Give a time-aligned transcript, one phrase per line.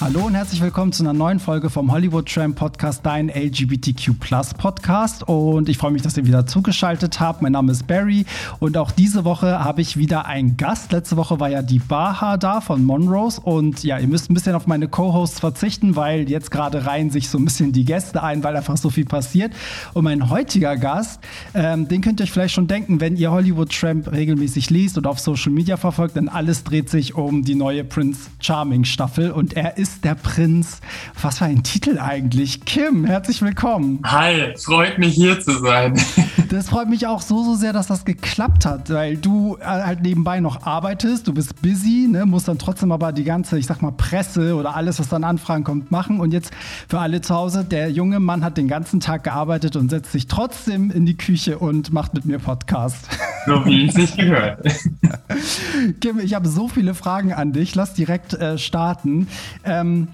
[0.00, 4.14] Hallo und herzlich willkommen zu einer neuen Folge vom Hollywood Tram Podcast, dein LGBTQ
[4.56, 5.28] Podcast.
[5.28, 7.42] Und ich freue mich, dass ihr wieder zugeschaltet habt.
[7.42, 8.24] Mein Name ist Barry
[8.60, 10.92] und auch diese Woche habe ich wieder einen Gast.
[10.92, 14.54] Letzte Woche war ja die Baha da von Monrose und ja, ihr müsst ein bisschen
[14.54, 18.42] auf meine Co-Hosts verzichten, weil jetzt gerade reihen sich so ein bisschen die Gäste ein,
[18.42, 19.52] weil einfach so viel passiert.
[19.92, 21.20] Und mein heutiger Gast,
[21.52, 25.06] ähm, den könnt ihr euch vielleicht schon denken, wenn ihr Hollywood Tramp regelmäßig liest und
[25.06, 29.52] auf Social Media verfolgt, denn alles dreht sich um die neue Prince Charming Staffel und
[29.52, 30.80] er ist ist der Prinz.
[31.20, 32.64] Was für ein Titel eigentlich?
[32.64, 34.00] Kim, herzlich willkommen.
[34.04, 36.00] Hi, freut mich hier zu sein.
[36.50, 40.02] Das freut mich auch so, so sehr, dass das geklappt hat, weil du äh, halt
[40.02, 43.82] nebenbei noch arbeitest, du bist busy, ne, musst dann trotzdem aber die ganze, ich sag
[43.82, 46.18] mal, Presse oder alles, was dann Anfragen kommt, machen.
[46.18, 46.50] Und jetzt
[46.88, 50.26] für alle zu Hause, der junge Mann hat den ganzen Tag gearbeitet und setzt sich
[50.26, 53.08] trotzdem in die Küche und macht mit mir Podcast.
[53.46, 54.68] So wie es sich gehört.
[56.02, 57.74] Kim, ich habe so viele Fragen an dich.
[57.74, 59.28] Lass direkt äh, starten.
[59.64, 60.08] Ähm,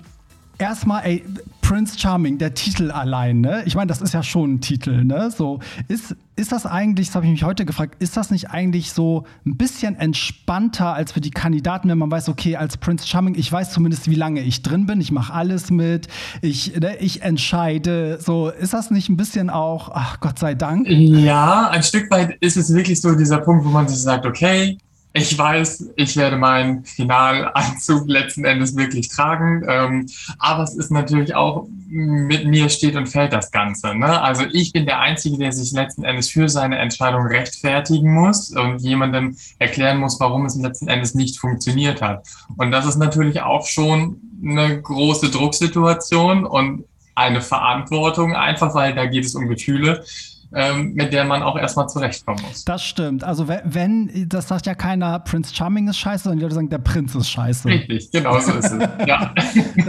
[0.58, 1.24] erstmal, ey,
[1.66, 3.64] Prince Charming, der Titel allein, ne?
[3.66, 5.32] Ich meine, das ist ja schon ein Titel, ne?
[5.32, 8.92] So, ist, ist das eigentlich, das habe ich mich heute gefragt, ist das nicht eigentlich
[8.92, 13.34] so ein bisschen entspannter als für die Kandidaten, wenn man weiß, okay, als Prince Charming,
[13.34, 16.06] ich weiß zumindest, wie lange ich drin bin, ich mache alles mit,
[16.40, 18.20] ich, ne, ich entscheide.
[18.20, 20.86] So, ist das nicht ein bisschen auch, ach Gott sei Dank?
[20.88, 24.78] Ja, ein Stück weit ist es wirklich so dieser Punkt, wo man sich sagt, okay,
[25.16, 29.64] ich weiß, ich werde meinen Finalanzug letzten Endes wirklich tragen.
[29.66, 30.06] Ähm,
[30.38, 33.94] aber es ist natürlich auch, mit mir steht und fällt das Ganze.
[33.94, 34.20] Ne?
[34.20, 38.82] Also ich bin der Einzige, der sich letzten Endes für seine Entscheidung rechtfertigen muss und
[38.82, 42.26] jemandem erklären muss, warum es letzten Endes nicht funktioniert hat.
[42.56, 49.06] Und das ist natürlich auch schon eine große Drucksituation und eine Verantwortung, einfach weil da
[49.06, 50.04] geht es um Gefühle
[50.54, 52.64] ähm, mit der man auch erstmal zurechtkommen muss.
[52.64, 53.24] Das stimmt.
[53.24, 56.78] Also wenn, das sagt ja keiner, Prince Charming ist scheiße, sondern die Leute sagen, der
[56.78, 57.68] Prinz ist scheiße.
[57.68, 58.88] Richtig, genau so ist es.
[59.06, 59.34] ja.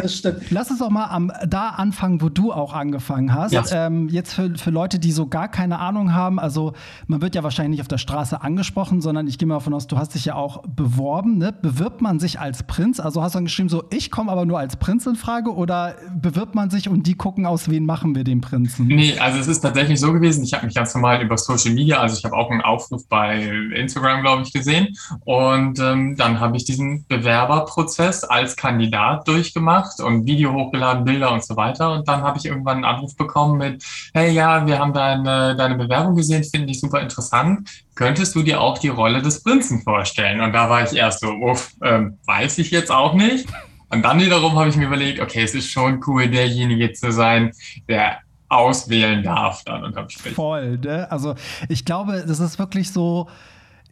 [0.02, 0.50] Das stimmt.
[0.50, 3.52] Lass uns auch mal am, da anfangen, wo du auch angefangen hast.
[3.52, 3.64] Ja.
[3.72, 6.74] Ähm, jetzt für, für Leute, die so gar keine Ahnung haben, also
[7.08, 9.88] man wird ja wahrscheinlich nicht auf der Straße angesprochen, sondern ich gehe mal davon aus,
[9.88, 11.38] du hast dich ja auch beworben.
[11.38, 11.54] Ne?
[11.54, 13.00] Bewirbt man sich als Prinz?
[13.00, 15.96] Also hast du dann geschrieben, so ich komme aber nur als Prinz in Frage oder
[16.16, 18.88] bewirbt man sich und die gucken aus, wen machen wir den Prinzen?
[18.88, 22.00] Nee, also es ist tatsächlich so gewesen, ich habe mich ganz normal über Social Media,
[22.00, 23.42] also ich habe auch einen Aufruf bei
[23.74, 24.98] Instagram, glaube ich, gesehen.
[25.26, 31.44] Und ähm, dann habe ich diesen Bewerberprozess als Kandidat durchgemacht und Video hochgeladen, Bilder und
[31.44, 31.94] so weiter.
[31.94, 35.76] Und dann habe ich irgendwann einen Anruf bekommen mit, hey ja, wir haben deine, deine
[35.76, 37.70] Bewerbung gesehen, finde ich super interessant.
[37.96, 40.42] Könntest du dir auch die Rolle des Prinzen vorstellen?
[40.42, 43.48] Und da war ich erst so, uff, ähm, weiß ich jetzt auch nicht.
[43.90, 47.52] Und dann wiederum habe ich mir überlegt, okay, es ist schon cool, derjenige zu sein,
[47.88, 48.18] der
[48.50, 50.34] auswählen darf dann unterm Strich.
[50.34, 51.12] Voll, ne?
[51.12, 51.36] Also
[51.70, 53.28] ich glaube, das ist wirklich so,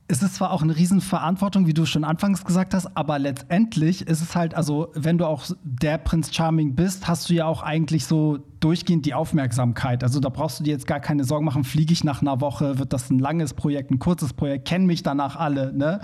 [0.07, 4.21] es ist zwar auch eine Riesenverantwortung, wie du schon anfangs gesagt hast, aber letztendlich ist
[4.21, 8.05] es halt, also wenn du auch der Prinz Charming bist, hast du ja auch eigentlich
[8.05, 10.03] so durchgehend die Aufmerksamkeit.
[10.03, 12.77] Also da brauchst du dir jetzt gar keine Sorgen machen, fliege ich nach einer Woche,
[12.77, 16.01] wird das ein langes Projekt, ein kurzes Projekt, kennen mich danach alle, ne?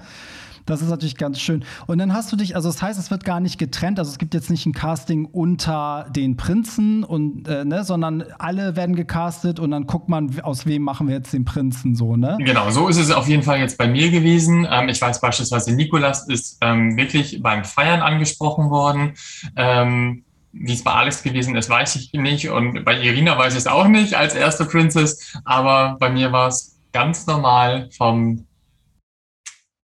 [0.65, 1.63] Das ist natürlich ganz schön.
[1.87, 3.99] Und dann hast du dich, also das heißt, es wird gar nicht getrennt.
[3.99, 8.75] Also es gibt jetzt nicht ein Casting unter den Prinzen und äh, ne, sondern alle
[8.75, 12.37] werden gecastet und dann guckt man, aus wem machen wir jetzt den Prinzen so, ne?
[12.39, 14.67] Genau, so ist es auf jeden Fall jetzt bei mir gewesen.
[14.69, 19.13] Ähm, ich weiß beispielsweise, Nikolas ist ähm, wirklich beim Feiern angesprochen worden.
[19.55, 20.23] Ähm,
[20.53, 22.49] wie es bei Alex gewesen ist, weiß ich nicht.
[22.49, 25.37] Und bei Irina weiß ich es auch nicht als erste Princess.
[25.45, 28.45] Aber bei mir war es ganz normal vom,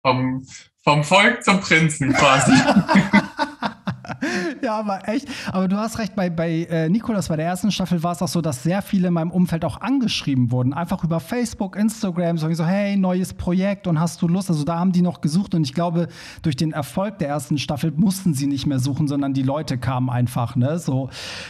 [0.06, 0.46] vom
[0.88, 2.54] vom Volk zum Prinzen quasi.
[4.62, 5.28] ja, aber echt.
[5.52, 8.30] Aber du hast recht, bei, bei äh, Nikolas bei der ersten Staffel war es auch
[8.30, 10.74] so, dass sehr viele in meinem Umfeld auch angeschrieben wurden.
[10.74, 14.50] Einfach über Facebook, Instagram, so, hey, neues Projekt und hast du Lust?
[14.50, 16.08] Also da haben die noch gesucht und ich glaube,
[16.42, 20.10] durch den Erfolg der ersten Staffel mussten sie nicht mehr suchen, sondern die Leute kamen
[20.10, 20.80] einfach, ne?
[20.80, 21.10] So.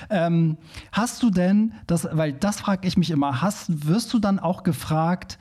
[0.10, 0.58] Ähm,
[0.92, 4.64] hast du denn, das, weil das frage ich mich immer, hast, wirst du dann auch
[4.64, 5.38] gefragt,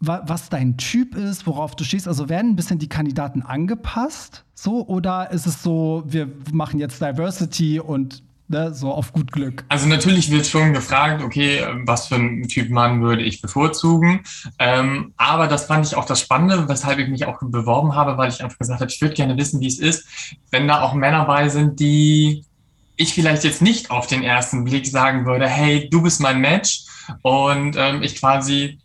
[0.00, 2.08] was dein Typ ist, worauf du stehst?
[2.08, 7.00] Also werden ein bisschen die Kandidaten angepasst, so oder ist es so, wir machen jetzt
[7.02, 9.64] Diversity und ne, so auf gut Glück?
[9.68, 14.22] Also natürlich wird schon gefragt, okay, was für einen Typ Mann würde ich bevorzugen?
[14.58, 18.30] Ähm, aber das fand ich auch das Spannende, weshalb ich mich auch beworben habe, weil
[18.30, 20.06] ich einfach gesagt habe, ich würde gerne wissen, wie es ist,
[20.50, 22.44] wenn da auch Männer bei sind, die
[22.96, 26.84] ich vielleicht jetzt nicht auf den ersten Blick sagen würde, hey, du bist mein Match
[27.22, 28.78] und ähm, ich quasi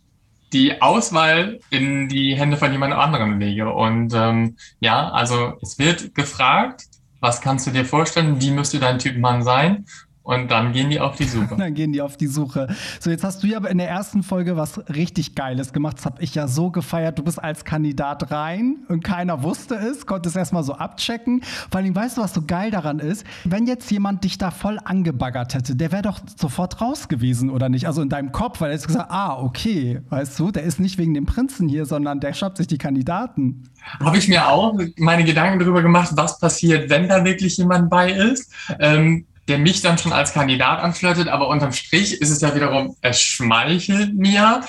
[0.55, 3.73] die Auswahl in die Hände von jemand anderem lege.
[3.73, 6.85] Und ähm, ja, also es wird gefragt,
[7.19, 9.85] was kannst du dir vorstellen, wie müsste dein Typ Mann sein?
[10.25, 11.55] Und dann gehen die auf die Suche.
[11.57, 12.67] dann gehen die auf die Suche.
[12.99, 15.97] So, jetzt hast du ja aber in der ersten Folge was richtig Geiles gemacht.
[15.97, 17.19] Das habe ich ja so gefeiert.
[17.19, 21.43] Du bist als Kandidat rein und keiner wusste es, konntest erstmal so abchecken.
[21.43, 23.23] Vor allem, weißt du, was so geil daran ist?
[23.43, 27.69] Wenn jetzt jemand dich da voll angebaggert hätte, der wäre doch sofort raus gewesen, oder
[27.69, 27.85] nicht?
[27.85, 30.97] Also in deinem Kopf, weil er jetzt gesagt, ah, okay, weißt du, der ist nicht
[30.97, 33.69] wegen dem Prinzen hier, sondern der schnappt sich die Kandidaten.
[33.99, 38.11] Habe ich mir auch meine Gedanken darüber gemacht, was passiert, wenn da wirklich jemand bei
[38.11, 38.51] ist.
[38.79, 42.95] Ähm, der mich dann schon als Kandidat anflirtet, aber unterm Strich ist es ja wiederum,
[43.01, 44.61] es schmeichelt mir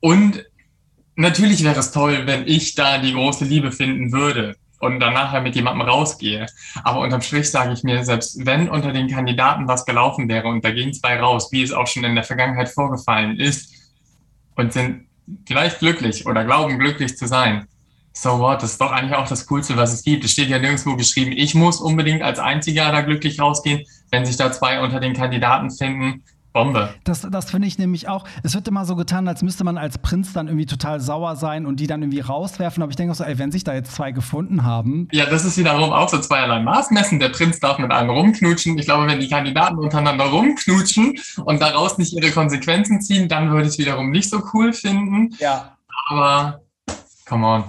[0.00, 0.44] und
[1.16, 5.40] natürlich wäre es toll, wenn ich da die große Liebe finden würde und dann nachher
[5.40, 6.46] mit jemandem rausgehe.
[6.82, 10.64] Aber unterm Strich sage ich mir, selbst wenn unter den Kandidaten was gelaufen wäre und
[10.64, 13.72] da gehen zwei raus, wie es auch schon in der Vergangenheit vorgefallen ist
[14.56, 15.06] und sind
[15.46, 17.68] vielleicht glücklich oder glauben glücklich zu sein,
[18.12, 20.24] so what, das ist doch eigentlich auch das Coolste, was es gibt.
[20.24, 23.84] Es steht ja nirgendwo geschrieben, ich muss unbedingt als Einziger da glücklich rausgehen.
[24.10, 26.22] Wenn sich da zwei unter den Kandidaten finden,
[26.52, 26.94] Bombe.
[27.04, 28.24] Das, das finde ich nämlich auch.
[28.42, 31.64] Es wird immer so getan, als müsste man als Prinz dann irgendwie total sauer sein
[31.66, 32.82] und die dann irgendwie rauswerfen.
[32.82, 35.08] Aber ich denke auch so, ey, wenn sich da jetzt zwei gefunden haben.
[35.12, 37.18] Ja, das ist wiederum auch so zweierlei Maßmessen.
[37.18, 38.78] Der Prinz darf mit einem rumknutschen.
[38.78, 43.62] Ich glaube, wenn die Kandidaten untereinander rumknutschen und daraus nicht ihre Konsequenzen ziehen, dann würde
[43.62, 45.34] ich es wiederum nicht so cool finden.
[45.38, 45.76] Ja.
[46.08, 46.60] Aber,
[47.26, 47.64] come on.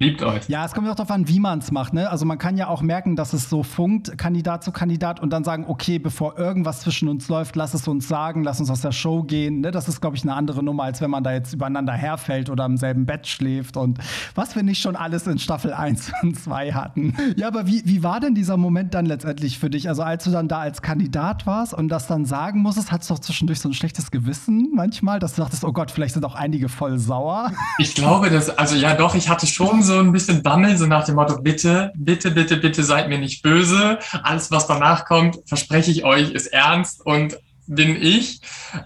[0.00, 0.48] Liebt euch.
[0.48, 1.92] Ja, es kommt auch darauf an, wie man es macht.
[1.92, 2.10] Ne?
[2.10, 5.44] Also man kann ja auch merken, dass es so funkt, Kandidat zu Kandidat, und dann
[5.44, 8.90] sagen, okay, bevor irgendwas zwischen uns läuft, lass es uns sagen, lass uns aus der
[8.90, 9.60] Show gehen.
[9.60, 9.70] Ne?
[9.70, 12.64] Das ist, glaube ich, eine andere Nummer, als wenn man da jetzt übereinander herfällt oder
[12.64, 13.98] im selben Bett schläft und
[14.34, 17.14] was wir nicht schon alles in Staffel 1 und 2 hatten.
[17.36, 19.88] Ja, aber wie, wie war denn dieser Moment dann letztendlich für dich?
[19.88, 23.14] Also als du dann da als Kandidat warst und das dann sagen musstest, hattest du
[23.14, 26.34] doch zwischendurch so ein schlechtes Gewissen manchmal, dass du dachtest, oh Gott, vielleicht sind auch
[26.34, 27.52] einige voll sauer.
[27.78, 31.04] Ich glaube, dass, also ja doch, ich hatte schon so ein bisschen Bammel, so nach
[31.04, 33.98] dem Motto, bitte, bitte, bitte, bitte seid mir nicht böse.
[34.22, 38.40] Alles, was danach kommt, verspreche ich euch, ist ernst und bin ich.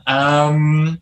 [0.06, 0.98] Ähm,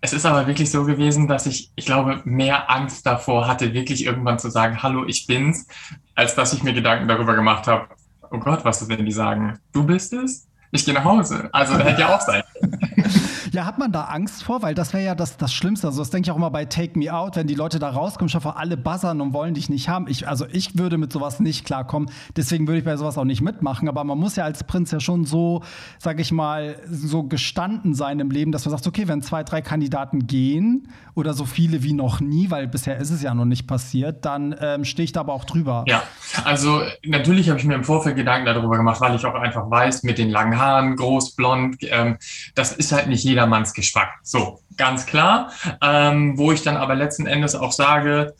[0.00, 4.04] es ist aber wirklich so gewesen, dass ich, ich glaube, mehr Angst davor hatte, wirklich
[4.04, 5.66] irgendwann zu sagen, hallo, ich bin's,
[6.14, 7.88] als dass ich mir Gedanken darüber gemacht habe,
[8.30, 10.48] oh Gott, was ist, wenn die sagen, du bist es?
[10.72, 11.48] Ich gehe nach Hause.
[11.52, 12.42] Also hätte ja auch sein
[13.60, 14.62] Ja, hat man da Angst vor?
[14.62, 15.86] Weil das wäre ja das, das Schlimmste.
[15.86, 18.30] Also, das denke ich auch immer bei Take Me Out, wenn die Leute da rauskommen,
[18.30, 20.06] vor alle buzzern und wollen dich nicht haben.
[20.08, 22.10] Ich, also, ich würde mit sowas nicht klarkommen.
[22.34, 23.90] Deswegen würde ich bei sowas auch nicht mitmachen.
[23.90, 25.62] Aber man muss ja als Prinz ja schon so,
[25.98, 29.60] sag ich mal, so gestanden sein im Leben, dass man sagt, okay, wenn zwei, drei
[29.60, 33.66] Kandidaten gehen oder so viele wie noch nie, weil bisher ist es ja noch nicht
[33.66, 35.84] passiert, dann ähm, stehe ich da aber auch drüber.
[35.86, 36.02] Ja,
[36.44, 40.02] also natürlich habe ich mir im Vorfeld Gedanken darüber gemacht, weil ich auch einfach weiß,
[40.04, 42.16] mit den langen Haaren, groß, blond, ähm,
[42.54, 44.12] das ist halt nicht jedermanns Geschmack.
[44.22, 45.52] So, ganz klar.
[45.82, 48.34] Ähm, wo ich dann aber letzten Endes auch sage,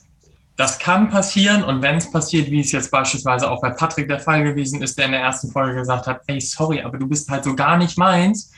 [0.61, 4.21] das kann passieren und wenn es passiert, wie es jetzt beispielsweise auch bei Patrick der
[4.21, 7.31] Fall gewesen ist, der in der ersten Folge gesagt hat, ey, sorry, aber du bist
[7.31, 8.53] halt so gar nicht meins,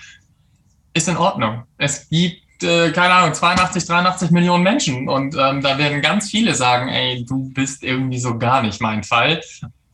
[0.95, 1.63] ist in Ordnung.
[1.79, 6.57] Es gibt, äh, keine Ahnung, 82, 83 Millionen Menschen und ähm, da werden ganz viele
[6.57, 9.41] sagen, ey, du bist irgendwie so gar nicht mein Fall.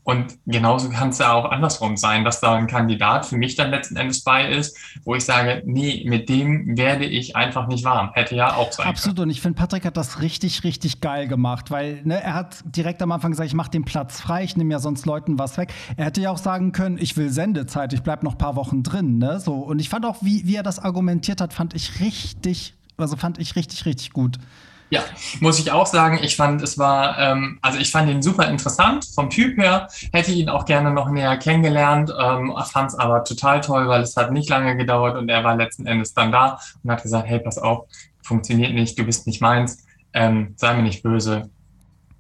[0.09, 3.71] Und genauso kann es ja auch andersrum sein, dass da ein Kandidat für mich dann
[3.71, 4.75] letzten Endes bei ist,
[5.05, 8.13] wo ich sage, nee, mit dem werde ich einfach nicht warm.
[8.15, 9.17] Hätte ja auch sein Absolut.
[9.17, 9.29] Können.
[9.29, 13.03] Und ich finde, Patrick hat das richtig, richtig geil gemacht, weil ne, er hat direkt
[13.03, 15.75] am Anfang gesagt, ich mache den Platz frei, ich nehme ja sonst Leuten was weg.
[15.99, 18.83] Er hätte ja auch sagen können, ich will Sendezeit, ich bleibe noch ein paar Wochen
[18.83, 19.19] drin.
[19.19, 19.41] Ne?
[19.41, 19.57] So.
[19.57, 23.39] Und ich fand auch, wie, wie er das argumentiert hat, fand ich richtig, also fand
[23.39, 24.39] ich richtig, richtig gut.
[24.91, 25.03] Ja,
[25.41, 29.07] muss ich auch sagen, ich fand, es war, ähm, also ich fand ihn super interessant
[29.15, 33.61] vom Typ her, hätte ihn auch gerne noch näher kennengelernt, ähm, fand es aber total
[33.61, 36.91] toll, weil es hat nicht lange gedauert und er war letzten Endes dann da und
[36.91, 37.87] hat gesagt, hey, pass auf,
[38.23, 39.85] funktioniert nicht, du bist nicht meins,
[40.15, 41.51] ähm, sei mir nicht böse.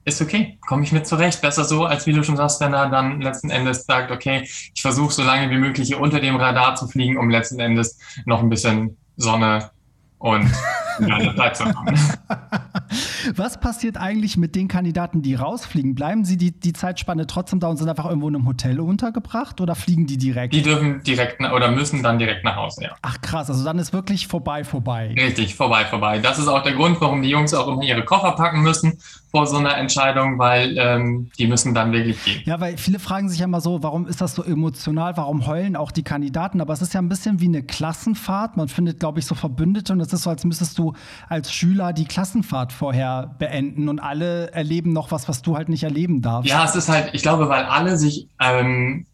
[0.04, 1.42] Ist okay, komme ich mit zurecht.
[1.42, 4.42] Besser so, als wie du schon sagst, wenn er dann letzten Endes sagt, okay,
[4.74, 7.98] ich versuche so lange wie möglich hier unter dem Radar zu fliegen, um letzten Endes
[8.24, 9.70] noch ein bisschen Sonne
[10.18, 10.50] und
[13.34, 15.94] Was passiert eigentlich mit den Kandidaten, die rausfliegen?
[15.94, 19.60] Bleiben sie die, die Zeitspanne trotzdem da und sind einfach irgendwo in einem Hotel untergebracht
[19.60, 20.54] oder fliegen die direkt?
[20.54, 22.96] Die dürfen direkt oder müssen dann direkt nach Hause, ja.
[23.02, 25.14] Ach krass, also dann ist wirklich vorbei, vorbei.
[25.16, 26.18] Richtig, vorbei, vorbei.
[26.18, 28.98] Das ist auch der Grund, warum die Jungs auch immer ihre Koffer packen müssen
[29.38, 32.42] vor so einer Entscheidung, weil ähm, die müssen dann wirklich gehen.
[32.44, 35.76] Ja, weil viele fragen sich ja immer so, warum ist das so emotional, warum heulen
[35.76, 36.60] auch die Kandidaten?
[36.60, 38.56] Aber es ist ja ein bisschen wie eine Klassenfahrt.
[38.56, 40.94] Man findet, glaube ich, so Verbündete und es ist so, als müsstest du
[41.28, 45.84] als Schüler die Klassenfahrt vorher beenden und alle erleben noch was, was du halt nicht
[45.84, 46.50] erleben darfst.
[46.50, 49.06] Ja, es ist halt, ich glaube, weil alle sich ähm,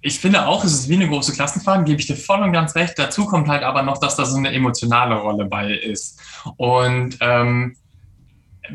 [0.00, 2.74] ich finde auch, es ist wie eine große Klassenfahrt, gebe ich dir voll und ganz
[2.74, 2.94] recht.
[2.98, 6.20] Dazu kommt halt aber noch, dass da so eine emotionale Rolle bei ist.
[6.56, 7.76] Und ähm,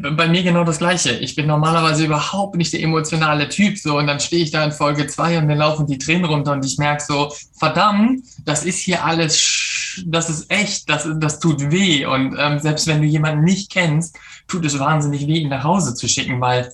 [0.02, 1.12] bei mir genau das Gleiche.
[1.12, 4.72] Ich bin normalerweise überhaupt nicht der emotionale Typ, so, und dann stehe ich da in
[4.72, 8.80] Folge zwei und mir laufen die Tränen runter und ich merke so, verdammt, das ist
[8.80, 12.06] hier alles, das ist echt, das, das tut weh.
[12.06, 15.94] Und ähm, selbst wenn du jemanden nicht kennst, tut es wahnsinnig weh, ihn nach Hause
[15.94, 16.72] zu schicken, weil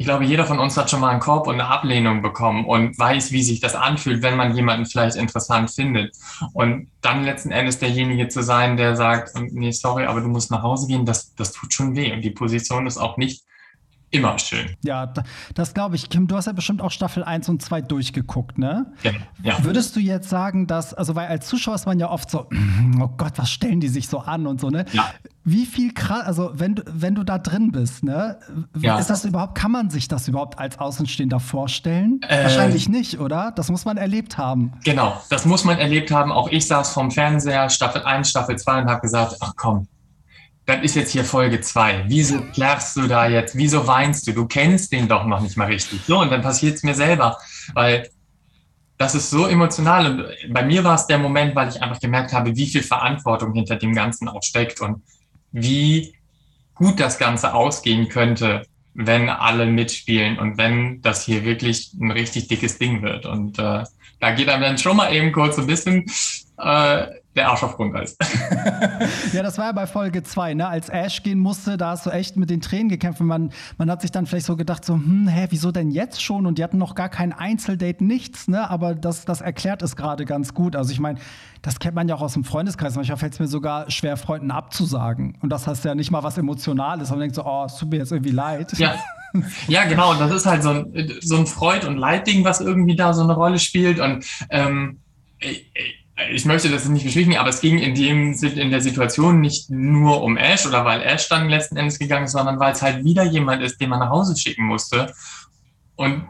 [0.00, 2.98] ich glaube, jeder von uns hat schon mal einen Korb und eine Ablehnung bekommen und
[2.98, 6.16] weiß, wie sich das anfühlt, wenn man jemanden vielleicht interessant findet.
[6.54, 10.62] Und dann letzten Endes derjenige zu sein, der sagt, nee, sorry, aber du musst nach
[10.62, 12.14] Hause gehen, das, das tut schon weh.
[12.14, 13.44] Und die Position ist auch nicht
[14.10, 14.76] immer schön.
[14.82, 15.12] Ja,
[15.54, 16.08] das glaube ich.
[16.10, 18.92] Kim, du hast ja bestimmt auch Staffel 1 und 2 durchgeguckt, ne?
[19.02, 19.12] Ja,
[19.42, 19.64] ja.
[19.64, 22.48] Würdest du jetzt sagen, dass, also weil als Zuschauer ist man ja oft so,
[23.00, 24.84] oh Gott, was stellen die sich so an und so, ne?
[24.92, 25.10] Ja.
[25.44, 28.38] Wie viel krass, also wenn du, wenn du da drin bist, ne?
[28.78, 28.98] Ja.
[28.98, 32.20] Ist das überhaupt, kann man sich das überhaupt als Außenstehender vorstellen?
[32.28, 33.52] Äh, Wahrscheinlich nicht, oder?
[33.52, 34.72] Das muss man erlebt haben.
[34.84, 36.32] Genau, das muss man erlebt haben.
[36.32, 39.86] Auch ich saß vom Fernseher, Staffel 1, Staffel 2 und habe gesagt, ach komm,
[40.70, 42.04] das ist jetzt hier Folge zwei.
[42.06, 43.56] Wieso klärst du da jetzt?
[43.56, 44.32] Wieso weinst du?
[44.32, 46.00] Du kennst den doch noch nicht mal richtig.
[46.06, 47.38] So, und dann passiert es mir selber,
[47.74, 48.08] weil
[48.96, 50.06] das ist so emotional.
[50.06, 53.52] Und bei mir war es der Moment, weil ich einfach gemerkt habe, wie viel Verantwortung
[53.52, 55.02] hinter dem Ganzen auch steckt und
[55.50, 56.14] wie
[56.74, 58.62] gut das Ganze ausgehen könnte,
[58.94, 63.26] wenn alle mitspielen und wenn das hier wirklich ein richtig dickes Ding wird.
[63.26, 63.84] Und äh,
[64.20, 66.04] da geht einem dann schon mal eben kurz ein bisschen
[66.58, 67.06] äh,
[67.36, 68.16] der Arsch auf Grundeis.
[69.32, 70.66] ja, das war ja bei Folge 2, ne?
[70.66, 73.20] Als Ash gehen musste, da hast du echt mit den Tränen gekämpft.
[73.20, 76.22] Und man, man hat sich dann vielleicht so gedacht, so, hm, hä, wieso denn jetzt
[76.22, 76.46] schon?
[76.46, 78.68] Und die hatten noch gar kein Einzeldate, nichts, ne?
[78.68, 80.74] Aber das, das erklärt es gerade ganz gut.
[80.74, 81.20] Also ich meine,
[81.62, 82.96] das kennt man ja auch aus dem Freundeskreis.
[82.96, 85.38] Manchmal fällt es mir sogar schwer, Freunden abzusagen.
[85.40, 87.10] Und das heißt ja nicht mal was Emotionales.
[87.10, 88.76] Man denkt so, oh, es tut mir jetzt irgendwie leid.
[88.78, 88.94] Ja.
[89.68, 90.14] Ja, genau.
[90.14, 93.32] Das ist halt so ein, so ein Freud- und Leidding, was irgendwie da so eine
[93.32, 94.00] Rolle spielt.
[94.00, 94.98] Und ähm,
[96.32, 100.22] ich möchte das nicht beschwichtigen, aber es ging in dem in der Situation nicht nur
[100.22, 103.24] um Ash oder weil Ash dann letzten Endes gegangen ist, sondern weil es halt wieder
[103.24, 105.12] jemand ist, den man nach Hause schicken musste.
[105.96, 106.24] Und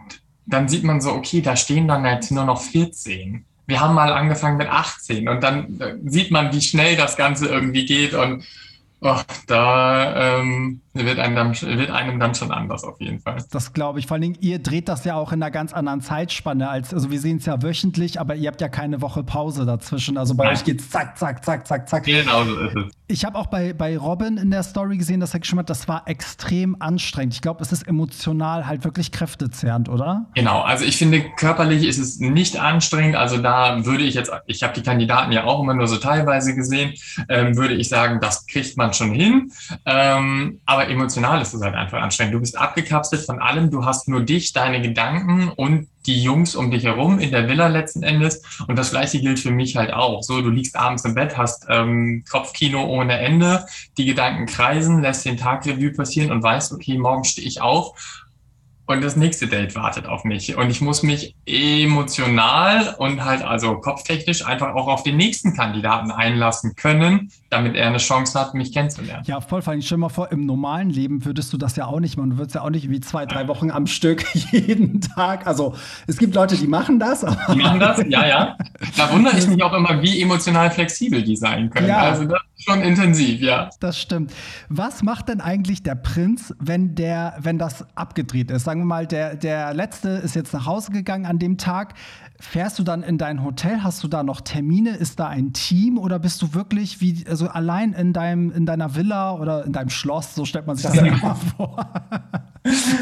[0.46, 3.44] dann sieht man so, okay, da stehen dann jetzt nur noch 14.
[3.66, 7.46] Wir haben mal angefangen mit 18 und dann äh, sieht man, wie schnell das Ganze
[7.46, 8.44] irgendwie geht und
[9.00, 13.44] oh, da ähm, wird einem, dann, wird einem dann schon anders auf jeden Fall.
[13.50, 14.06] Das glaube ich.
[14.06, 16.68] Vor allem, ihr dreht das ja auch in einer ganz anderen Zeitspanne.
[16.68, 20.18] Als, also wir sehen es ja wöchentlich, aber ihr habt ja keine Woche Pause dazwischen.
[20.18, 20.54] Also bei Nein.
[20.54, 22.04] euch geht es zack, zack, zack, zack, zack.
[22.04, 22.84] Genau so ist es.
[23.06, 25.88] Ich habe auch bei, bei Robin in der Story gesehen, dass er geschrieben hat, das
[25.88, 27.34] war extrem anstrengend.
[27.34, 30.26] Ich glaube, es ist emotional halt wirklich kräftezehrend, oder?
[30.34, 33.16] Genau, also ich finde, körperlich ist es nicht anstrengend.
[33.16, 36.54] Also da würde ich jetzt, ich habe die Kandidaten ja auch immer nur so teilweise
[36.54, 36.94] gesehen,
[37.28, 39.50] ähm, würde ich sagen, das kriegt man schon hin.
[39.86, 42.34] Ähm, aber aber emotional ist es halt einfach anstrengend.
[42.34, 46.70] Du bist abgekapselt von allem, du hast nur dich, deine Gedanken und die Jungs um
[46.70, 48.42] dich herum in der Villa letzten Endes.
[48.66, 50.22] Und das gleiche gilt für mich halt auch.
[50.22, 53.66] So, du liegst abends im Bett, hast ähm, Kopfkino ohne Ende,
[53.98, 57.92] die Gedanken kreisen, lässt den Tag Revue passieren und weißt, okay, morgen stehe ich auf
[58.90, 60.56] und das nächste Date wartet auf mich.
[60.56, 66.10] Und ich muss mich emotional und halt also kopftechnisch einfach auch auf den nächsten Kandidaten
[66.10, 69.24] einlassen können, damit er eine Chance hat, mich kennenzulernen.
[69.26, 69.62] Ja, voll.
[69.62, 72.30] Vor allem, stell mal vor, im normalen Leben würdest du das ja auch nicht machen.
[72.30, 75.46] Du würdest ja auch nicht wie zwei, drei Wochen am Stück jeden Tag.
[75.46, 75.74] Also
[76.06, 77.20] es gibt Leute, die machen das.
[77.20, 78.56] Die machen das, ja, ja.
[78.96, 81.88] Da wundere ich mich auch immer, wie emotional flexibel die sein können.
[81.88, 81.98] Ja.
[81.98, 83.70] Also das schon intensiv, ja.
[83.80, 84.32] Das stimmt.
[84.68, 88.64] Was macht denn eigentlich der Prinz, wenn der, wenn das abgedreht ist?
[88.64, 91.94] Sagen wir mal, der, der letzte ist jetzt nach Hause gegangen an dem Tag.
[92.38, 93.82] Fährst du dann in dein Hotel?
[93.82, 94.96] Hast du da noch Termine?
[94.96, 98.94] Ist da ein Team oder bist du wirklich wie, also allein in deinem, in deiner
[98.94, 100.34] Villa oder in deinem Schloss?
[100.34, 101.92] So stellt man sich das ja immer vor.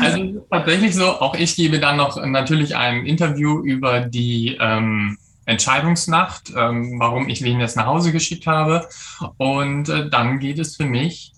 [0.00, 6.52] Also tatsächlich so, auch ich gebe dann noch natürlich ein Interview über die ähm, Entscheidungsnacht,
[6.54, 8.88] ähm, warum ich jetzt nach Hause geschickt habe.
[9.38, 11.32] Und äh, dann geht es für mich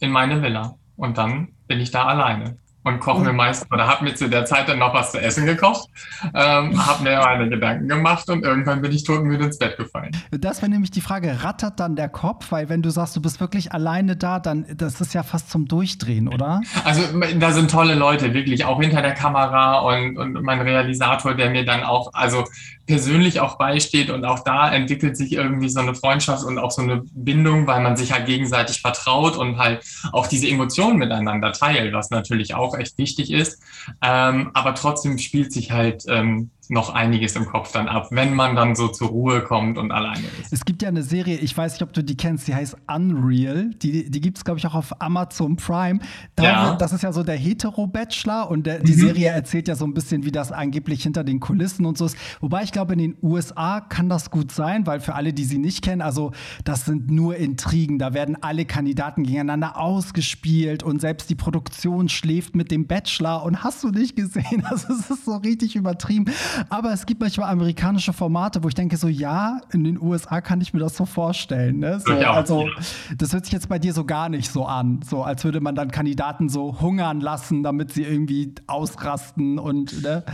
[0.00, 0.76] in meine Villa.
[0.96, 4.44] Und dann bin ich da alleine und koche mir meist oder habe mir zu der
[4.44, 5.88] Zeit dann noch was zu essen gekocht,
[6.34, 10.10] ähm, habe mir meine Gedanken gemacht und irgendwann bin ich totenmüde ins Bett gefallen.
[10.30, 12.52] Das wäre nämlich die Frage, rattert dann der Kopf?
[12.52, 15.66] Weil wenn du sagst, du bist wirklich alleine da, dann das ist ja fast zum
[15.66, 16.62] Durchdrehen, oder?
[16.84, 17.02] Also
[17.38, 21.64] da sind tolle Leute, wirklich, auch hinter der Kamera und, und mein Realisator, der mir
[21.64, 22.44] dann auch, also
[22.90, 26.82] persönlich auch beisteht und auch da entwickelt sich irgendwie so eine Freundschaft und auch so
[26.82, 31.92] eine Bindung, weil man sich halt gegenseitig vertraut und halt auch diese Emotionen miteinander teilt,
[31.94, 33.62] was natürlich auch echt wichtig ist.
[34.02, 38.54] Ähm, aber trotzdem spielt sich halt ähm, noch einiges im Kopf dann ab, wenn man
[38.54, 40.52] dann so zur Ruhe kommt und alleine ist.
[40.52, 43.70] Es gibt ja eine Serie, ich weiß nicht, ob du die kennst, die heißt Unreal.
[43.82, 45.98] Die, die gibt es, glaube ich, auch auf Amazon Prime.
[46.36, 46.74] Da, ja.
[46.76, 49.00] Das ist ja so der Hetero-Bachelor und der, die mhm.
[49.00, 52.16] Serie erzählt ja so ein bisschen, wie das angeblich hinter den Kulissen und so ist.
[52.40, 55.58] Wobei ich glaube, in den USA kann das gut sein, weil für alle, die sie
[55.58, 56.32] nicht kennen, also
[56.64, 57.98] das sind nur Intrigen.
[57.98, 63.64] Da werden alle Kandidaten gegeneinander ausgespielt und selbst die Produktion schläft mit dem Bachelor und
[63.64, 64.62] hast du nicht gesehen.
[64.70, 66.26] Also es ist so richtig übertrieben.
[66.68, 70.60] Aber es gibt manchmal amerikanische Formate, wo ich denke, so ja, in den USA kann
[70.60, 71.78] ich mir das so vorstellen.
[71.78, 72.00] Ne?
[72.00, 72.68] So, also
[73.16, 75.00] das hört sich jetzt bei dir so gar nicht so an.
[75.08, 80.24] So als würde man dann Kandidaten so hungern lassen, damit sie irgendwie ausrasten und ne?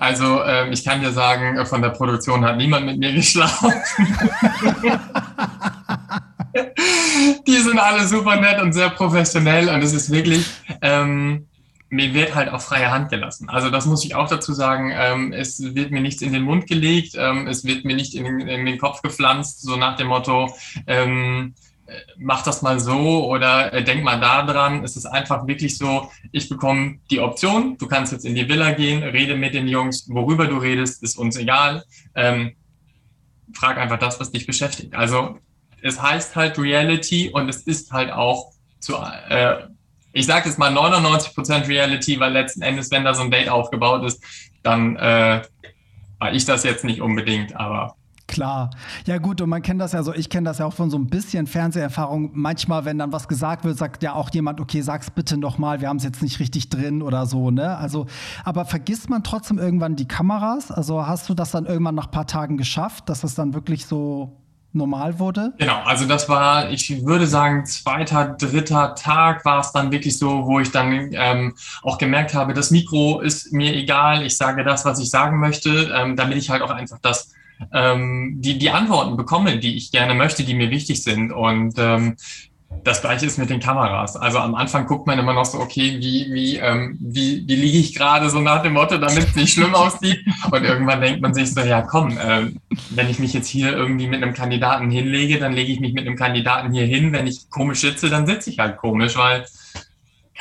[0.00, 3.72] Also ähm, ich kann dir sagen, von der Produktion hat niemand mit mir geschlafen.
[7.46, 10.46] Die sind alle super nett und sehr professionell und es ist wirklich,
[10.82, 11.46] ähm,
[11.94, 13.48] mir wird halt auch freie Hand gelassen.
[13.48, 14.92] Also das muss ich auch dazu sagen.
[14.92, 18.26] Ähm, es wird mir nichts in den Mund gelegt, ähm, es wird mir nicht in,
[18.40, 20.52] in, den Kopf gepflanzt, so nach dem Motto,
[20.88, 21.54] ähm,
[22.16, 24.82] mach das mal so oder äh, denk mal da dran.
[24.82, 28.72] Es ist einfach wirklich so, ich bekomme die Option, du kannst jetzt in die Villa
[28.72, 31.84] gehen, rede mit den Jungs, worüber du redest, ist uns egal.
[32.16, 32.54] Ähm,
[33.54, 34.94] frag einfach das, was dich beschäftigt.
[34.94, 35.38] Also
[35.80, 38.96] es heißt halt Reality und es ist halt auch zu,
[39.28, 39.68] äh,
[40.14, 44.04] ich sage jetzt mal 99% Reality, weil letzten Endes, wenn da so ein Date aufgebaut
[44.04, 44.22] ist,
[44.62, 45.42] dann äh,
[46.18, 48.70] war ich das jetzt nicht unbedingt, aber Klar.
[49.04, 50.96] Ja, gut, und man kennt das ja so, ich kenne das ja auch von so
[50.96, 52.30] ein bisschen Fernseherfahrung.
[52.32, 55.88] Manchmal, wenn dann was gesagt wird, sagt ja auch jemand, okay, sag's bitte nochmal, wir
[55.88, 57.76] haben es jetzt nicht richtig drin oder so, ne?
[57.76, 58.06] Also,
[58.42, 60.72] aber vergisst man trotzdem irgendwann die Kameras?
[60.72, 63.84] Also hast du das dann irgendwann nach ein paar Tagen geschafft, dass es dann wirklich
[63.84, 64.43] so
[64.74, 65.52] normal wurde?
[65.58, 70.46] Genau, also das war, ich würde sagen, zweiter, dritter Tag war es dann wirklich so,
[70.46, 74.84] wo ich dann ähm, auch gemerkt habe, das Mikro ist mir egal, ich sage das,
[74.84, 77.32] was ich sagen möchte, ähm, damit ich halt auch einfach das,
[77.72, 81.32] ähm, die, die Antworten bekomme, die ich gerne möchte, die mir wichtig sind.
[81.32, 82.16] Und ähm,
[82.82, 84.16] das gleiche ist mit den Kameras.
[84.16, 87.78] Also am Anfang guckt man immer noch so, okay, wie, wie, ähm, wie, wie liege
[87.78, 90.20] ich gerade so nach dem Motto, damit es nicht schlimm aussieht.
[90.50, 92.50] Und irgendwann denkt man sich so, ja komm, äh,
[92.90, 96.06] wenn ich mich jetzt hier irgendwie mit einem Kandidaten hinlege, dann lege ich mich mit
[96.06, 97.12] einem Kandidaten hier hin.
[97.12, 99.46] Wenn ich komisch sitze, dann sitze ich halt komisch, weil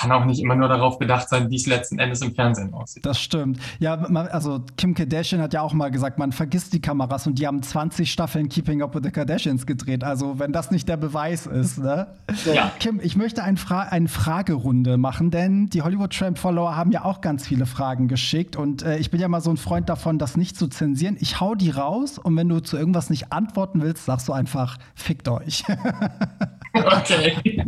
[0.04, 3.06] kann auch nicht immer nur darauf bedacht sein, wie es letzten Endes im Fernsehen aussieht.
[3.06, 3.58] Das stimmt.
[3.80, 7.40] Ja, man, also Kim Kardashian hat ja auch mal gesagt, man vergisst die Kameras und
[7.40, 10.04] die haben 20 Staffeln Keeping Up with the Kardashians gedreht.
[10.04, 12.08] Also wenn das nicht der Beweis ist, ne?
[12.54, 12.72] Ja.
[12.80, 17.06] Kim, ich möchte ein Fra eine Fragerunde machen, denn die Hollywood Tramp Follower haben ja
[17.06, 20.20] auch ganz viele Fragen geschickt und äh, ich bin ja mal so ein Freund davon,
[20.20, 21.16] das nicht zu zensieren.
[21.22, 24.78] Ich hau die raus und wenn du zu irgendwas nicht antworten willst, sagst du einfach,
[24.96, 25.64] fickt euch.
[26.74, 27.64] okay.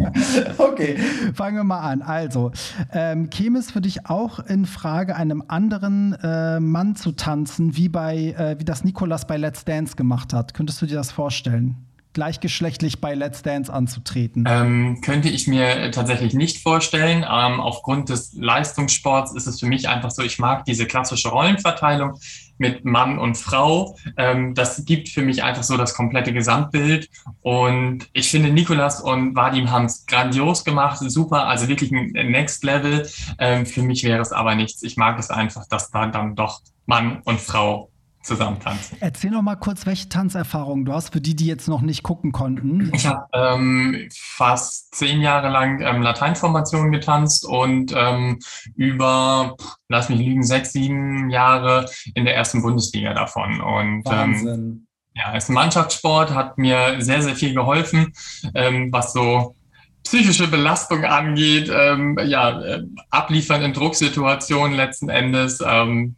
[0.57, 0.97] okay,
[1.33, 2.01] fangen wir mal an.
[2.25, 2.51] Also,
[2.91, 7.89] ähm, käme es für dich auch in Frage, einem anderen äh, Mann zu tanzen, wie,
[7.89, 10.53] bei, äh, wie das Nikolas bei Let's Dance gemacht hat?
[10.53, 11.75] Könntest du dir das vorstellen?
[12.15, 14.45] gleichgeschlechtlich bei Let's Dance anzutreten?
[14.47, 17.25] Ähm, könnte ich mir tatsächlich nicht vorstellen.
[17.29, 22.17] Ähm, aufgrund des Leistungssports ist es für mich einfach so, ich mag diese klassische Rollenverteilung
[22.57, 23.97] mit Mann und Frau.
[24.17, 27.09] Ähm, das gibt für mich einfach so das komplette Gesamtbild.
[27.41, 32.63] Und ich finde, Nikolas und Vadim haben es grandios gemacht, super, also wirklich ein Next
[32.63, 33.07] Level.
[33.39, 34.83] Ähm, für mich wäre es aber nichts.
[34.83, 37.89] Ich mag es einfach, dass da dann doch Mann und Frau
[38.25, 38.97] zusammen tanzen.
[38.99, 42.31] Erzähl noch mal kurz, welche Tanzerfahrungen du hast, für die, die jetzt noch nicht gucken
[42.31, 42.91] konnten.
[42.93, 48.39] Ich habe ähm, fast zehn Jahre lang ähm, Lateinformationen getanzt und ähm,
[48.75, 49.55] über,
[49.89, 51.85] lass mich liegen, sechs, sieben Jahre
[52.15, 53.61] in der ersten Bundesliga davon.
[53.61, 54.87] Und ähm, Wahnsinn.
[55.13, 58.13] ja, es ist ein Mannschaftssport, hat mir sehr, sehr viel geholfen,
[58.55, 59.55] ähm, was so
[60.03, 65.61] psychische Belastung angeht, ähm, ja, äh, abliefern in Drucksituationen letzten Endes.
[65.65, 66.15] Ähm,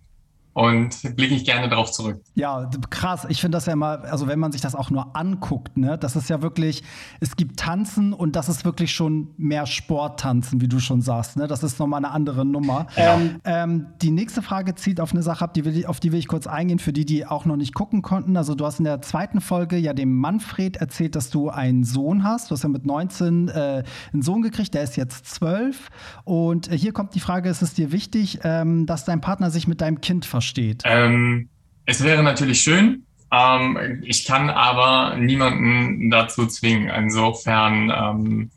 [0.57, 2.19] und blicke ich gerne darauf zurück.
[2.33, 3.27] Ja, krass.
[3.29, 6.15] Ich finde das ja immer, also wenn man sich das auch nur anguckt, ne, das
[6.15, 6.81] ist ja wirklich,
[7.19, 11.37] es gibt Tanzen und das ist wirklich schon mehr Sporttanzen, wie du schon sagst.
[11.37, 11.45] Ne?
[11.45, 12.87] Das ist nochmal eine andere Nummer.
[12.95, 13.13] Ja.
[13.13, 16.17] Ähm, ähm, die nächste Frage zielt auf eine Sache ab, die will, auf die will
[16.17, 18.35] ich kurz eingehen, für die, die auch noch nicht gucken konnten.
[18.35, 22.23] Also du hast in der zweiten Folge ja dem Manfred erzählt, dass du einen Sohn
[22.23, 22.49] hast.
[22.49, 25.89] Du hast ja mit 19 äh, einen Sohn gekriegt, der ist jetzt 12.
[26.23, 29.81] Und hier kommt die Frage, ist es dir wichtig, ähm, dass dein Partner sich mit
[29.81, 30.46] deinem Kind versteht?
[30.47, 30.83] Steht?
[30.86, 31.49] Ähm,
[31.86, 33.03] es wäre natürlich schön.
[33.31, 36.89] Ähm, ich kann aber niemanden dazu zwingen.
[36.89, 38.51] Insofern, ähm,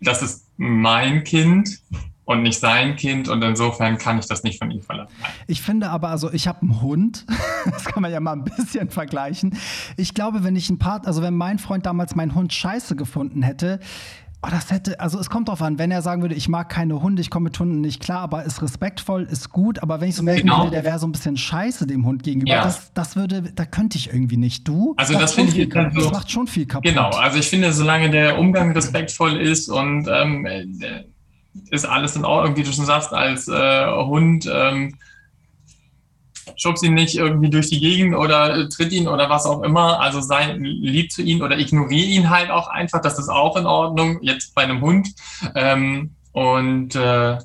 [0.00, 1.80] das ist mein Kind
[2.26, 5.10] und nicht sein Kind und insofern kann ich das nicht von ihm verlangen.
[5.46, 7.24] Ich finde aber, also ich habe einen Hund,
[7.64, 9.56] das kann man ja mal ein bisschen vergleichen.
[9.96, 13.42] Ich glaube, wenn ich ein Part, also wenn mein Freund damals meinen Hund scheiße gefunden
[13.42, 13.80] hätte,
[14.46, 17.02] Oh, das hätte, also es kommt drauf an, wenn er sagen würde, ich mag keine
[17.02, 20.14] Hunde, ich komme mit Hunden nicht klar, aber ist respektvoll, ist gut, aber wenn ich
[20.14, 20.58] so merken Genau.
[20.60, 22.62] würde, der wäre so ein bisschen scheiße dem Hund gegenüber, Ja.
[22.62, 24.68] das, das würde, da könnte ich irgendwie nicht.
[24.68, 24.94] Du?
[24.98, 25.94] Also das schon finde ich kaputt.
[25.94, 26.84] so- Das macht schon viel kaputt.
[26.88, 30.64] Genau, also ich finde, solange der Umgang respektvoll ist und ähm, äh,
[31.70, 34.94] ist alles in Ordnung, wie du schon sagst, als äh, Hund, ähm,
[36.56, 40.00] schubst ihn nicht irgendwie durch die Gegend oder äh, tritt ihn oder was auch immer,
[40.00, 43.66] also sei lieb zu ihm oder ignoriere ihn halt auch einfach, das ist auch in
[43.66, 45.08] Ordnung, jetzt bei einem Hund.
[45.54, 47.38] Ähm, und äh,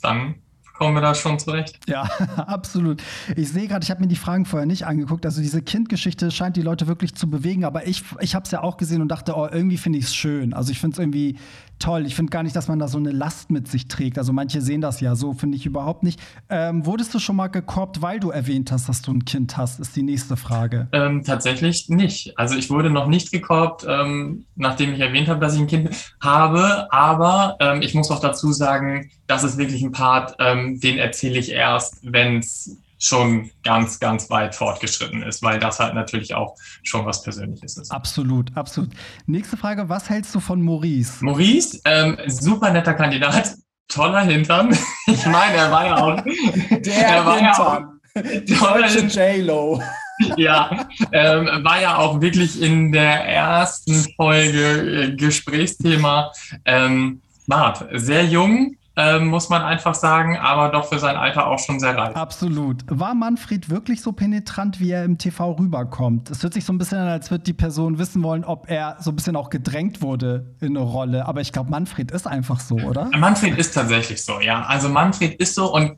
[0.00, 0.41] dann
[0.82, 1.78] kommen wir da schon zurecht.
[1.86, 2.02] Ja,
[2.36, 3.00] absolut.
[3.36, 5.24] Ich sehe gerade, ich habe mir die Fragen vorher nicht angeguckt.
[5.24, 8.64] Also diese Kindgeschichte scheint die Leute wirklich zu bewegen, aber ich, ich habe es ja
[8.64, 10.52] auch gesehen und dachte, oh, irgendwie finde ich es schön.
[10.52, 11.36] Also ich finde es irgendwie
[11.78, 12.04] toll.
[12.06, 14.18] Ich finde gar nicht, dass man da so eine Last mit sich trägt.
[14.18, 16.20] Also manche sehen das ja so, finde ich überhaupt nicht.
[16.48, 19.80] Ähm, wurdest du schon mal gekorbt, weil du erwähnt hast, dass du ein Kind hast,
[19.80, 20.88] ist die nächste Frage.
[20.92, 22.38] Ähm, tatsächlich nicht.
[22.38, 25.90] Also ich wurde noch nicht gekorbt, ähm, nachdem ich erwähnt habe, dass ich ein Kind
[26.20, 26.92] habe.
[26.92, 31.38] Aber ähm, ich muss auch dazu sagen, das ist wirklich ein Part, ähm, den erzähle
[31.38, 36.54] ich erst, wenn es schon ganz, ganz weit fortgeschritten ist, weil das halt natürlich auch
[36.82, 37.90] schon was Persönliches ist.
[37.90, 38.90] Absolut, absolut.
[39.26, 41.24] Nächste Frage, was hältst du von Maurice?
[41.24, 43.54] Maurice, ähm, super netter Kandidat,
[43.88, 44.76] toller Hintern.
[45.06, 46.24] Ich meine, er war ja auch,
[46.70, 47.80] er war ja auch
[48.60, 49.36] toller Hintern.
[49.36, 49.82] J-Lo.
[50.36, 56.30] ja, ähm, war ja auch wirklich in der ersten Folge äh, Gesprächsthema.
[56.64, 61.58] Ähm, Bart, sehr jung, ähm, muss man einfach sagen, aber doch für sein Alter auch
[61.58, 62.14] schon sehr reif.
[62.14, 62.82] Absolut.
[62.88, 66.30] War Manfred wirklich so penetrant, wie er im TV rüberkommt?
[66.30, 68.96] Es hört sich so ein bisschen an, als würde die Person wissen wollen, ob er
[69.00, 71.26] so ein bisschen auch gedrängt wurde in eine Rolle.
[71.26, 73.08] Aber ich glaube, Manfred ist einfach so, oder?
[73.16, 74.62] Manfred ist tatsächlich so, ja.
[74.64, 75.96] Also Manfred ist so und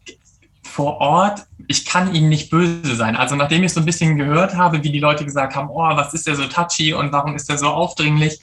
[0.75, 3.15] vor Ort, ich kann ihm nicht böse sein.
[3.15, 6.13] Also nachdem ich so ein bisschen gehört habe, wie die Leute gesagt haben, oh, was
[6.15, 8.41] ist der so touchy und warum ist der so aufdringlich,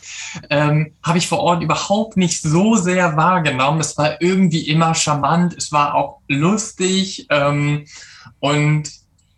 [0.50, 3.82] ähm, habe ich vor Ort überhaupt nicht so sehr wahrgenommen.
[3.82, 7.86] Es war irgendwie immer charmant, es war auch lustig ähm,
[8.40, 8.90] und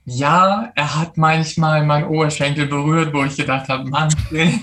[0.06, 4.53] ja, er hat manchmal meinen Oberschenkel berührt, wo ich gedacht habe, Manfred,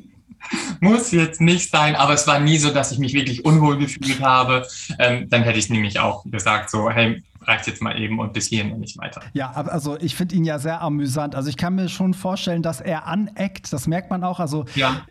[0.80, 4.22] muss jetzt nicht sein, aber es war nie so, dass ich mich wirklich unwohl gefühlt
[4.22, 4.66] habe.
[4.98, 8.48] Ähm, dann hätte ich nämlich auch gesagt, so, hey, reicht jetzt mal eben und bis
[8.48, 9.22] hierhin und nicht weiter.
[9.32, 11.34] Ja, also ich finde ihn ja sehr amüsant.
[11.34, 13.72] Also ich kann mir schon vorstellen, dass er aneckt.
[13.72, 14.40] Das merkt man auch.
[14.40, 15.02] Also Ja.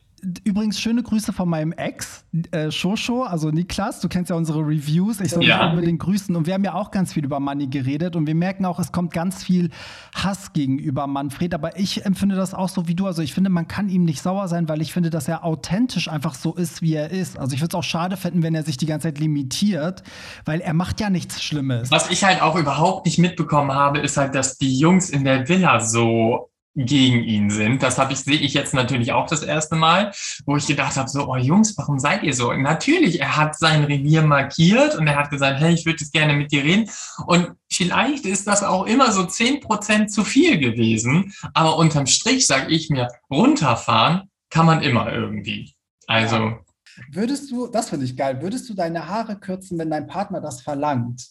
[0.44, 4.00] Übrigens, schöne Grüße von meinem Ex, äh, Shosho, also Niklas.
[4.00, 5.20] Du kennst ja unsere Reviews.
[5.22, 5.64] Ich soll Ja.
[5.64, 6.36] dich unbedingt grüßen.
[6.36, 8.16] Und wir haben ja auch ganz viel über Money geredet.
[8.16, 9.70] Und wir merken auch, es kommt ganz viel
[10.16, 11.54] Hass gegenüber Manfred.
[11.54, 13.06] Aber ich empfinde das auch so wie du.
[13.08, 16.08] Also ich finde, man kann ihm nicht sauer sein, weil ich finde, dass er authentisch
[16.10, 17.38] einfach so ist, wie er ist.
[17.40, 20.04] Also ich würde es auch schade finden, wenn er sich die ganze Zeit limitiert,
[20.46, 21.92] weil er macht ja nichts Schlimmes.
[21.92, 25.48] Was ich halt auch überhaupt nicht mitbekommen habe, ist halt, dass die Jungs in der
[25.48, 27.82] Villa so gegen ihn sind.
[27.82, 30.12] Das habe ich sehe ich jetzt natürlich auch das erste Mal,
[30.46, 32.52] wo ich gedacht habe, so, oh Jungs, warum seid ihr so?
[32.52, 36.12] Und natürlich, er hat sein Revier markiert und er hat gesagt, hey, ich würde jetzt
[36.12, 36.90] gerne mit dir reden.
[37.26, 41.34] Und vielleicht ist das auch immer so zehn Prozent zu viel gewesen.
[41.54, 45.74] Aber unterm Strich sage ich mir, runterfahren kann man immer irgendwie.
[46.08, 46.60] Also,
[47.12, 50.62] Würdest du, das finde ich geil, würdest du deine Haare kürzen, wenn dein Partner das
[50.62, 51.28] verlangt?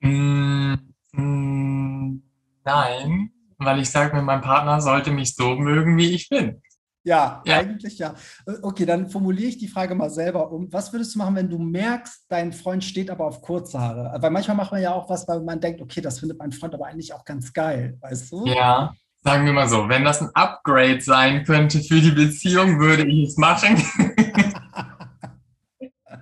[0.00, 0.74] Mm,
[1.12, 2.22] mm,
[2.64, 6.60] nein, weil ich sage mir, mein Partner sollte mich so mögen, wie ich bin.
[7.04, 7.58] Ja, Ja.
[7.58, 8.14] eigentlich ja.
[8.62, 10.72] Okay, dann formuliere ich die Frage mal selber um.
[10.72, 14.20] Was würdest du machen, wenn du merkst, dein Freund steht aber auf kurze Haare?
[14.20, 16.74] Weil manchmal macht man ja auch was, weil man denkt, okay, das findet mein Freund
[16.74, 18.46] aber eigentlich auch ganz geil, weißt du?
[18.46, 18.92] Ja,
[19.22, 23.28] sagen wir mal so, wenn das ein Upgrade sein könnte für die Beziehung, würde ich
[23.28, 23.76] es machen.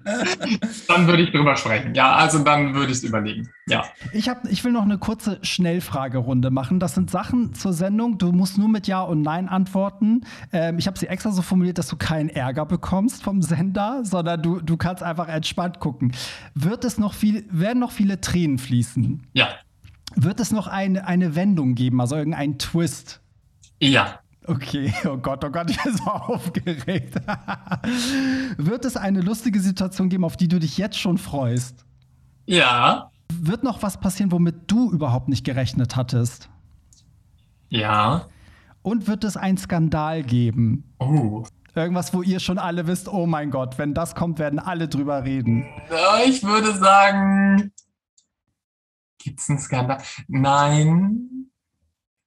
[0.88, 1.94] dann würde ich drüber sprechen.
[1.94, 3.48] Ja, also dann würde ich es überlegen.
[3.66, 3.84] Ja.
[4.12, 6.80] Ich, hab, ich will noch eine kurze Schnellfragerunde machen.
[6.80, 8.18] Das sind Sachen zur Sendung.
[8.18, 10.22] Du musst nur mit Ja und Nein antworten.
[10.52, 14.42] Ähm, ich habe sie extra so formuliert, dass du keinen Ärger bekommst vom Sender, sondern
[14.42, 16.12] du, du kannst einfach entspannt gucken.
[16.54, 19.26] Wird es noch viel, werden noch viele Tränen fließen?
[19.32, 19.48] Ja.
[20.16, 23.20] Wird es noch eine, eine Wendung geben, also irgendeinen Twist?
[23.80, 24.20] Ja.
[24.46, 27.14] Okay, oh Gott, oh Gott, ich bin so aufgeregt.
[28.56, 31.84] Wird es eine lustige Situation geben, auf die du dich jetzt schon freust?
[32.46, 33.10] Ja.
[33.32, 36.50] Wird noch was passieren, womit du überhaupt nicht gerechnet hattest?
[37.70, 38.26] Ja.
[38.82, 40.94] Und wird es einen Skandal geben?
[40.98, 41.44] Oh.
[41.74, 45.24] Irgendwas, wo ihr schon alle wisst, oh mein Gott, wenn das kommt, werden alle drüber
[45.24, 45.66] reden.
[46.26, 47.72] Ich würde sagen,
[49.18, 50.02] gibt's einen Skandal?
[50.28, 51.33] Nein.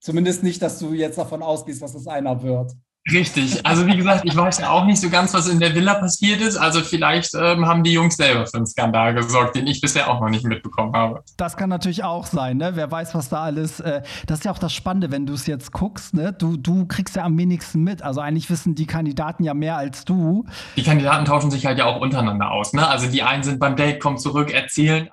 [0.08, 2.72] Zumindest nicht, dass du jetzt davon ausgehst, dass es einer wird.
[3.12, 3.65] Richtig.
[3.65, 6.39] Also wie gesagt, ich weiß ja auch nicht so ganz, was in der Villa passiert
[6.39, 6.56] ist.
[6.56, 10.22] Also vielleicht ähm, haben die Jungs selber für einen Skandal gesorgt, den ich bisher auch
[10.22, 11.26] noch nicht mitbekommen habe.
[11.36, 12.72] Das kann natürlich auch sein, ne?
[12.76, 13.82] Wer weiß, was da alles.
[13.82, 16.32] Äh, das ist ja auch das Spannende, wenn du es jetzt guckst, ne?
[16.32, 18.02] Du, du kriegst ja am wenigsten mit.
[18.02, 20.46] Also eigentlich wissen die Kandidaten ja mehr als du.
[20.78, 22.72] Die Kandidaten tauschen sich halt ja auch untereinander aus.
[22.72, 22.88] Ne?
[22.88, 25.10] Also die einen sind beim Date, kommen zurück, erzählen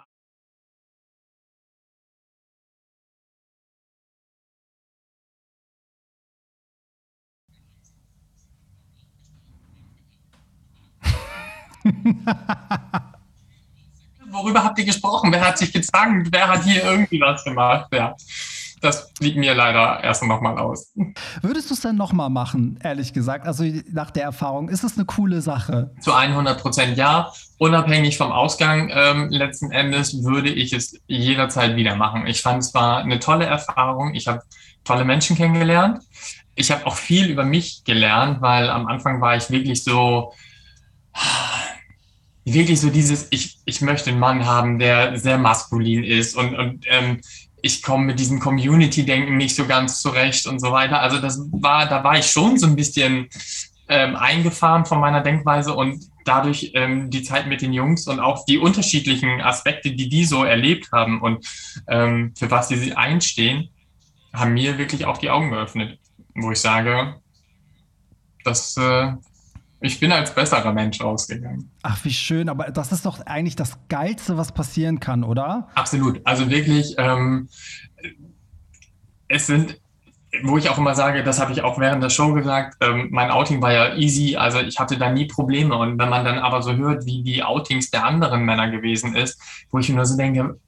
[14.30, 15.32] Worüber habt ihr gesprochen?
[15.32, 16.28] Wer hat sich gezankt?
[16.32, 17.86] Wer hat hier irgendwie was gemacht?
[17.92, 18.16] Ja,
[18.84, 20.92] das fliegt mir leider erst noch mal aus.
[21.40, 23.46] Würdest du es denn noch mal machen, ehrlich gesagt?
[23.46, 25.92] Also nach der Erfahrung, ist es eine coole Sache?
[26.00, 27.32] Zu 100 Prozent ja.
[27.58, 32.26] Unabhängig vom Ausgang ähm, letzten Endes würde ich es jederzeit wieder machen.
[32.26, 34.14] Ich fand es war eine tolle Erfahrung.
[34.14, 34.42] Ich habe
[34.84, 36.02] tolle Menschen kennengelernt.
[36.54, 40.32] Ich habe auch viel über mich gelernt, weil am Anfang war ich wirklich so
[42.44, 46.84] wirklich so dieses, ich, ich möchte einen Mann haben, der sehr maskulin ist und, und
[46.88, 47.20] ähm,
[47.62, 51.00] ich komme mit diesem Community-Denken nicht so ganz zurecht und so weiter.
[51.00, 53.28] Also das war, da war ich schon so ein bisschen
[53.88, 58.44] ähm, eingefahren von meiner Denkweise und dadurch ähm, die Zeit mit den Jungs und auch
[58.44, 61.46] die unterschiedlichen Aspekte, die die so erlebt haben und
[61.88, 63.70] ähm, für was sie einstehen,
[64.32, 65.98] haben mir wirklich auch die Augen geöffnet,
[66.34, 67.14] wo ich sage,
[68.44, 69.12] das äh,
[69.84, 71.70] ich bin als besserer Mensch rausgegangen.
[71.82, 75.68] Ach, wie schön, aber das ist doch eigentlich das Geilste, was passieren kann, oder?
[75.74, 76.20] Absolut.
[76.24, 77.48] Also wirklich, ähm,
[79.28, 79.78] es sind,
[80.42, 83.30] wo ich auch immer sage, das habe ich auch während der Show gesagt, ähm, mein
[83.30, 85.76] Outing war ja easy, also ich hatte da nie Probleme.
[85.76, 89.38] Und wenn man dann aber so hört, wie die Outings der anderen Männer gewesen ist,
[89.70, 90.58] wo ich nur so denke,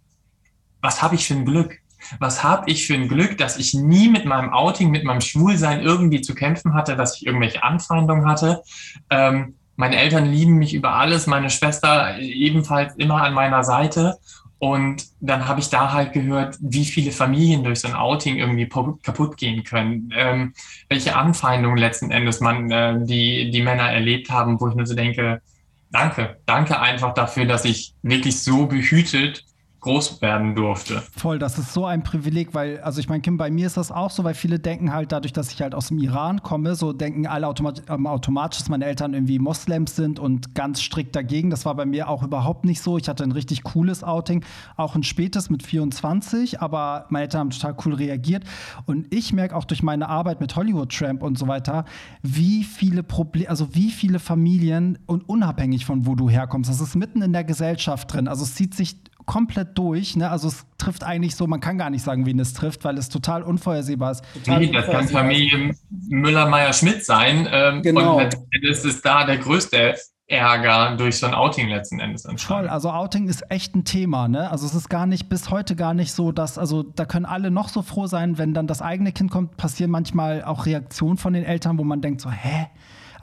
[0.83, 1.81] was habe ich für ein Glück?
[2.19, 5.81] Was habe ich für ein Glück, dass ich nie mit meinem Outing, mit meinem Schwulsein
[5.81, 8.63] irgendwie zu kämpfen hatte, dass ich irgendwelche Anfeindungen hatte.
[9.11, 14.17] Ähm, meine Eltern lieben mich über alles, meine Schwester ebenfalls immer an meiner Seite.
[14.59, 18.67] Und dann habe ich da halt gehört, wie viele Familien durch so ein Outing irgendwie
[18.67, 20.55] kaputt gehen können, ähm,
[20.89, 24.95] welche Anfeindungen letzten Endes man äh, die, die Männer erlebt haben, wo ich nur so
[24.95, 25.43] denke,
[25.91, 29.45] danke, danke einfach dafür, dass ich wirklich so behütet
[29.81, 31.03] groß werden durfte.
[31.17, 33.93] Voll, das ist so ein Privileg, weil, also ich meine, Kim, bei mir ist das
[33.93, 36.93] auch so, weil viele denken halt dadurch, dass ich halt aus dem Iran komme, so
[36.93, 41.51] denken alle automat ähm, automatisch, dass meine Eltern irgendwie Moslems sind und ganz strikt dagegen.
[41.51, 42.99] Das war bei mir auch überhaupt nicht so.
[42.99, 44.45] Ich hatte ein richtig cooles Outing,
[44.77, 48.45] auch ein spätes mit 24, aber meine Eltern haben total cool reagiert.
[48.87, 51.85] Und ich merke auch durch meine Arbeit mit Hollywood Tramp und so weiter,
[52.23, 56.97] wie viele Probleme, also wie viele Familien und unabhängig von wo du herkommst, das ist
[56.97, 58.29] mitten in der Gesellschaft drin.
[58.29, 60.17] Also es zieht sich komplett durch.
[60.17, 60.31] Ne?
[60.31, 63.09] Also es trifft eigentlich so, man kann gar nicht sagen, wen es trifft, weil es
[63.09, 64.25] total unvorhersehbar ist.
[64.35, 65.75] Total nee, das kann Familie
[66.09, 67.49] Müller-Meyer-Schmidt sein.
[67.51, 68.19] Ähm, genau.
[68.19, 69.97] Und das ist da der größte
[70.29, 72.65] Ärger durch so ein Outing letzten Endes entstanden.
[72.65, 74.51] Voll, also Outing ist echt ein Thema, ne?
[74.51, 77.53] Also es ist gar nicht, bis heute gar nicht so, dass, also da können alle
[77.53, 81.33] noch so froh sein, wenn dann das eigene Kind kommt, passieren manchmal auch Reaktionen von
[81.33, 82.67] den Eltern, wo man denkt so, hä?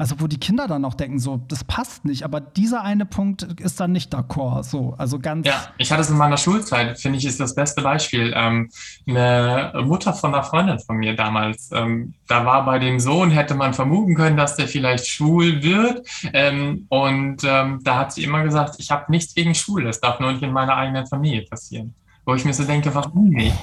[0.04, 3.44] Also wo die Kinder dann auch denken, so, das passt nicht, aber dieser eine Punkt
[3.62, 5.48] ist dann nicht d'accord, so, also ganz.
[5.48, 8.34] Ja, ich hatte es in meiner Schulzeit, finde ich, ist das beste Beispiel.
[8.36, 8.70] Ähm,
[9.08, 13.56] eine Mutter von einer Freundin von mir damals, ähm, da war bei dem Sohn, hätte
[13.56, 18.44] man vermuten können, dass der vielleicht schwul wird, ähm, und ähm, da hat sie immer
[18.44, 21.96] gesagt, ich habe nichts gegen Schwul, das darf nur nicht in meiner eigenen Familie passieren.
[22.26, 23.56] Wo ich mir so denke, warum nicht?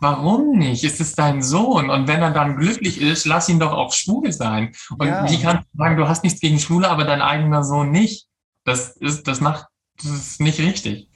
[0.00, 0.82] Warum nicht?
[0.82, 1.90] Ist es dein Sohn?
[1.90, 4.72] Und wenn er dann glücklich ist, lass ihn doch auch schwul sein.
[4.98, 5.30] Und ja.
[5.30, 8.26] wie kannst du sagen, du hast nichts gegen Schwule, aber dein eigener Sohn nicht?
[8.64, 9.66] Das ist, das macht,
[9.98, 11.08] das ist nicht richtig.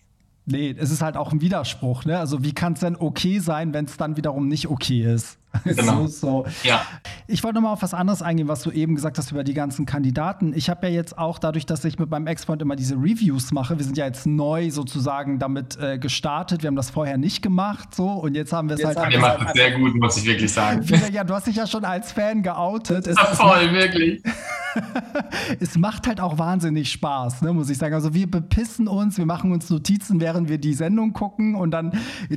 [0.47, 2.05] Nee, es ist halt auch ein Widerspruch.
[2.05, 2.19] Ne?
[2.19, 5.39] Also wie kann es denn okay sein, wenn es dann wiederum nicht okay ist?
[5.65, 6.07] Genau.
[6.07, 6.47] so, so.
[6.63, 6.83] Ja.
[7.27, 9.55] Ich wollte noch mal auf was anderes eingehen, was du eben gesagt hast über die
[9.55, 10.53] ganzen Kandidaten.
[10.55, 13.79] Ich habe ja jetzt auch dadurch, dass ich mit meinem Ex-Freund immer diese Reviews mache,
[13.79, 16.63] wir sind ja jetzt neu sozusagen damit äh, gestartet.
[16.63, 19.13] Wir haben das vorher nicht gemacht, so und jetzt haben wir es halt.
[19.13, 20.85] Ihr macht es sehr gut, muss ich wirklich sagen.
[21.13, 23.07] Ja, du hast dich ja schon als Fan geoutet.
[23.07, 24.23] Es, ja, voll, wirklich.
[25.61, 27.95] es macht halt auch wahnsinnig Spaß, ne, muss ich sagen.
[27.95, 31.93] Also wir bepissen uns, wir machen uns Notizen, während wir die Sendung gucken und dann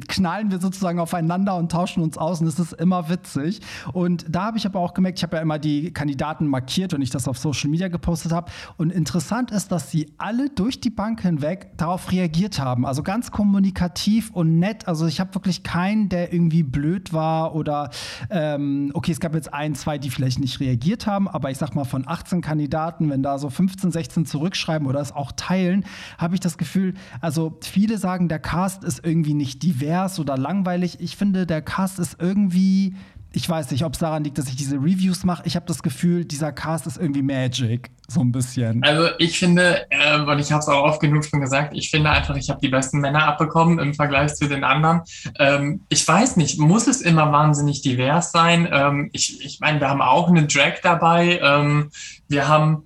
[0.07, 3.61] knallen wir sozusagen aufeinander und tauschen uns aus und es ist immer witzig.
[3.93, 7.01] Und da habe ich aber auch gemerkt, ich habe ja immer die Kandidaten markiert und
[7.01, 8.51] ich das auf Social Media gepostet habe.
[8.77, 12.85] Und interessant ist, dass sie alle durch die Bank hinweg darauf reagiert haben.
[12.85, 14.87] Also ganz kommunikativ und nett.
[14.87, 17.89] Also ich habe wirklich keinen, der irgendwie blöd war oder
[18.29, 21.75] ähm, okay, es gab jetzt ein, zwei, die vielleicht nicht reagiert haben, aber ich sag
[21.75, 25.85] mal von 18 Kandidaten, wenn da so 15, 16 zurückschreiben oder es auch teilen,
[26.17, 30.99] habe ich das Gefühl, also viele sagen, der Cast ist irgendwie nicht divers oder langweilig.
[30.99, 32.95] Ich finde, der Cast ist irgendwie
[33.33, 35.43] ich weiß nicht, ob es daran liegt, dass ich diese Reviews mache.
[35.45, 38.81] Ich habe das Gefühl, dieser Cast ist irgendwie Magic, so ein bisschen.
[38.83, 42.09] Also ich finde, äh, und ich habe es auch oft genug schon gesagt, ich finde
[42.09, 45.01] einfach, ich habe die besten Männer abbekommen im Vergleich zu den anderen.
[45.39, 48.67] Ähm, ich weiß nicht, muss es immer wahnsinnig divers sein?
[48.71, 51.39] Ähm, ich ich meine, wir haben auch eine Drag dabei.
[51.43, 51.91] Ähm,
[52.29, 52.85] wir haben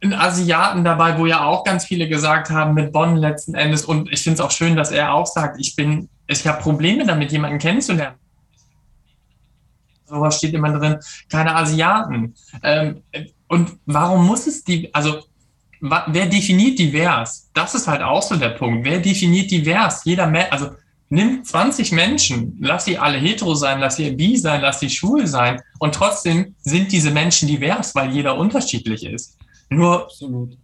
[0.00, 3.84] einen Asiaten dabei, wo ja auch ganz viele gesagt haben, mit Bonn letzten Endes.
[3.84, 7.04] Und ich finde es auch schön, dass er auch sagt, ich bin, ich habe Probleme
[7.04, 8.16] damit, jemanden kennenzulernen
[10.06, 10.96] sowas steht immer drin,
[11.28, 12.34] keine Asiaten.
[12.62, 13.02] Ähm,
[13.48, 15.20] und warum muss es die, also
[15.80, 17.50] wer definiert divers?
[17.54, 18.84] Das ist halt auch so der Punkt.
[18.84, 20.04] Wer definiert divers?
[20.04, 20.70] Jeder, also
[21.08, 25.26] nimm 20 Menschen, lass sie alle hetero sein, lass sie bi sein, lass sie schwul
[25.26, 29.38] sein und trotzdem sind diese Menschen divers, weil jeder unterschiedlich ist.
[29.68, 30.56] Nur Absolut.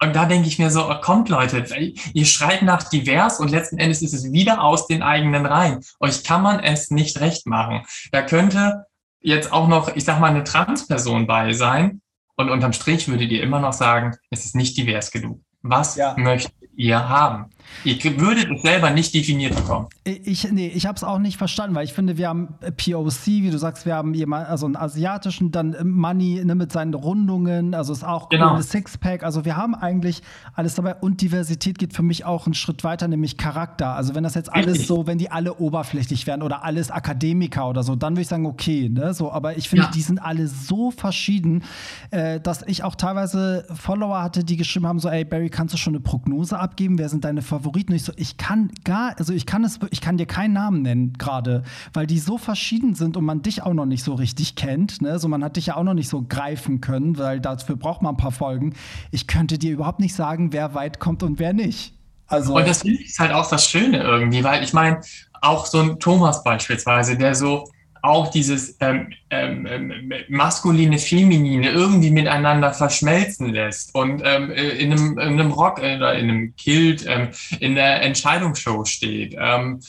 [0.00, 1.64] Und da denke ich mir so, oh, kommt Leute,
[2.12, 5.80] ihr schreit nach divers und letzten Endes ist es wieder aus den eigenen Reihen.
[6.00, 7.82] Euch kann man es nicht recht machen.
[8.12, 8.86] Da könnte
[9.20, 12.02] jetzt auch noch, ich sag mal, eine Transperson bei sein
[12.36, 15.40] und unterm Strich würdet ihr immer noch sagen, es ist nicht divers genug.
[15.62, 16.14] Was ja.
[16.18, 17.46] möchtet ihr haben?
[17.82, 19.88] Ihr würdet es selber nicht definiert bekommen.
[20.04, 23.50] Ich, nee, ich habe es auch nicht verstanden, weil ich finde, wir haben POC, wie
[23.50, 27.92] du sagst, wir haben jemanden, also einen asiatischen, dann Money ne, mit seinen Rundungen, also
[27.92, 28.60] ist auch genau.
[28.60, 29.22] Sixpack.
[29.22, 30.22] Also wir haben eigentlich
[30.54, 33.94] alles dabei und Diversität geht für mich auch einen Schritt weiter, nämlich Charakter.
[33.94, 34.86] Also wenn das jetzt alles Richtig.
[34.86, 38.46] so, wenn die alle oberflächlich wären oder alles Akademiker oder so, dann würde ich sagen,
[38.46, 39.90] okay, ne, so, aber ich finde, ja.
[39.90, 41.64] die sind alle so verschieden,
[42.10, 45.78] äh, dass ich auch teilweise Follower hatte, die geschrieben haben, so, ey, Barry, kannst du
[45.78, 46.98] schon eine Prognose abgeben?
[46.98, 47.92] Wer sind deine Favoriten.
[47.92, 50.82] Und ich so, ich kann gar, also ich kann es, ich kann dir keinen Namen
[50.82, 54.56] nennen gerade, weil die so verschieden sind und man dich auch noch nicht so richtig
[54.56, 55.00] kennt.
[55.02, 55.18] Ne?
[55.18, 58.14] So, man hat dich ja auch noch nicht so greifen können, weil dafür braucht man
[58.14, 58.74] ein paar Folgen.
[59.12, 61.94] Ich könnte dir überhaupt nicht sagen, wer weit kommt und wer nicht.
[62.26, 65.00] Also und das finde ich halt auch das Schöne irgendwie, weil ich meine,
[65.42, 67.68] auch so ein Thomas beispielsweise, der so
[68.04, 74.92] auch dieses ähm, ähm, ähm, maskuline, feminine irgendwie miteinander verschmelzen lässt und ähm, äh, in,
[74.92, 79.34] einem, in einem Rock äh, oder in einem Kilt ähm, in der Entscheidungsshow steht.
[79.38, 79.80] Ähm,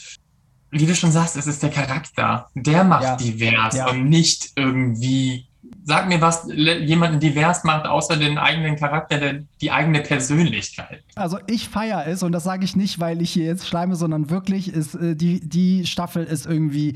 [0.70, 3.16] wie du schon sagst, es ist der Charakter, der macht ja.
[3.16, 3.90] divers ja.
[3.90, 5.46] und nicht irgendwie
[5.84, 11.04] sag mir, was jemanden divers macht, außer den eigenen Charakter, der, die eigene Persönlichkeit.
[11.14, 14.28] Also ich feiere es und das sage ich nicht, weil ich hier jetzt schleime, sondern
[14.28, 16.94] wirklich ist äh, die, die Staffel ist irgendwie,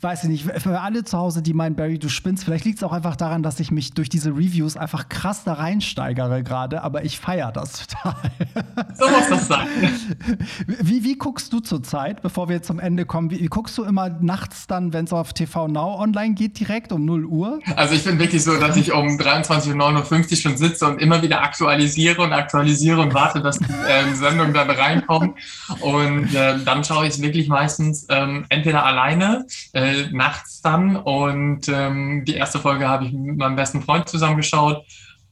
[0.00, 2.84] weiß ich nicht, für alle zu Hause, die meinen, Barry, du spinnst, vielleicht liegt es
[2.84, 7.04] auch einfach daran, dass ich mich durch diese Reviews einfach krass da reinsteigere gerade, aber
[7.04, 8.16] ich feiere das total.
[8.94, 9.68] So muss das sein.
[10.66, 14.08] Wie, wie guckst du zurzeit, bevor wir zum Ende kommen, wie, wie guckst du immer
[14.08, 17.60] nachts dann, wenn es auf TV Now online geht, direkt um 0 Uhr?
[17.76, 21.22] Also ich bin bin wirklich so, dass ich um 23.59 Uhr schon sitze und immer
[21.22, 21.85] wieder aktualisiere
[22.18, 25.38] und aktualisiere und warte, dass die äh, Sendung dann reinkommt.
[25.80, 30.96] Und äh, dann schaue ich wirklich meistens ähm, entweder alleine, äh, nachts dann.
[30.96, 34.84] Und ähm, die erste Folge habe ich mit meinem besten Freund zusammengeschaut.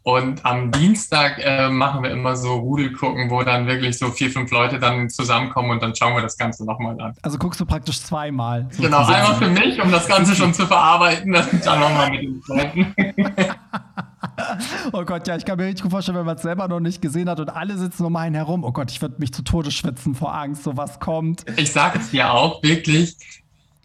[0.05, 4.31] Und am Dienstag äh, machen wir immer so Rudel gucken, wo dann wirklich so vier,
[4.31, 7.15] fünf Leute dann zusammenkommen und dann schauen wir das Ganze nochmal an.
[7.23, 8.69] Also guckst du praktisch zweimal.
[8.79, 12.95] Genau, einmal für mich, um das Ganze schon zu verarbeiten, dann nochmal mit den Freunden.
[14.93, 17.01] oh Gott, ja, ich kann mir richtig gut vorstellen, wenn man es selber noch nicht
[17.03, 18.65] gesehen hat und alle sitzen um einen herum.
[18.65, 21.45] Oh Gott, ich würde mich zu Tode schwitzen vor Angst, so was kommt.
[21.57, 23.17] Ich sage es dir auch wirklich,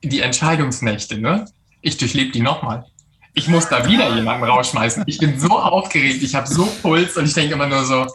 [0.04, 1.46] die Entscheidungsnächte, ne?
[1.82, 2.86] Ich durchlebe die nochmal
[3.34, 5.04] ich muss da wieder jemanden rausschmeißen.
[5.06, 8.08] Ich bin so aufgeregt, ich habe so Puls und ich denke immer nur so,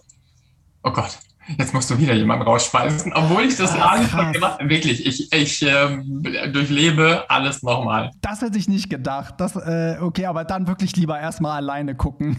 [0.82, 1.18] oh Gott,
[1.58, 3.12] jetzt musst du wieder jemanden rausschmeißen.
[3.12, 4.68] Obwohl ich das ah, alles gemacht habe.
[4.68, 8.10] Wirklich, ich, ich ähm, durchlebe alles nochmal.
[8.20, 9.34] Das hätte ich nicht gedacht.
[9.38, 12.36] Das, äh, okay, aber dann wirklich lieber erstmal alleine gucken.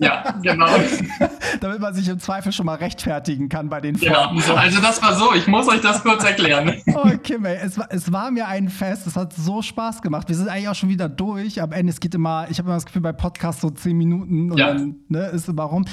[0.00, 0.66] Ja, genau.
[1.60, 4.38] Damit man sich im Zweifel schon mal rechtfertigen kann bei den Freunden.
[4.38, 6.74] Ja, also das war so, ich muss euch das kurz erklären.
[6.94, 10.28] Oh, Kim, ey, es, es war mir ein Fest, es hat so Spaß gemacht.
[10.28, 11.60] Wir sind eigentlich auch schon wieder durch.
[11.60, 14.50] Am Ende, es geht immer, ich habe immer das Gefühl, bei Podcasts so zehn Minuten
[14.50, 14.68] und ja.
[14.68, 15.84] dann ne, ist immer rum.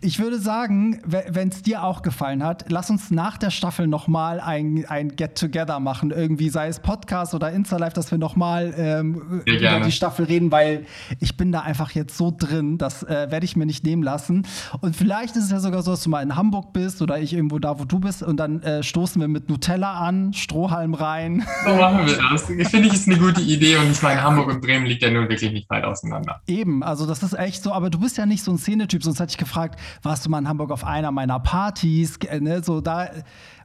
[0.00, 4.40] Ich würde sagen, wenn es dir auch gefallen hat, lass uns nach der Staffel nochmal
[4.40, 6.12] ein, ein Get-Together machen.
[6.12, 10.86] Irgendwie, sei es Podcast oder Insta-Live, dass wir nochmal ähm, über die Staffel reden, weil
[11.18, 14.46] ich bin da einfach jetzt so drin, das äh, werde ich mir nicht nehmen lassen.
[14.80, 17.32] Und vielleicht ist es ja sogar so, dass du mal in Hamburg bist oder ich
[17.32, 21.46] irgendwo da, wo du bist und dann äh, stoßen wir mit Nutella an, Strohhalm rein.
[21.66, 22.44] So machen wir das.
[22.44, 25.28] Finde ich, ist eine gute Idee und ich meine, Hamburg und Bremen liegt ja nun
[25.28, 26.40] wirklich nicht weit auseinander.
[26.46, 29.20] Eben, also das ist echt so, aber du bist ja nicht so ein Szenetyp, sonst
[29.20, 32.80] hätte ich gefragt, warst du mal in Hamburg auf einer meiner Partys, äh, ne, so
[32.80, 33.08] da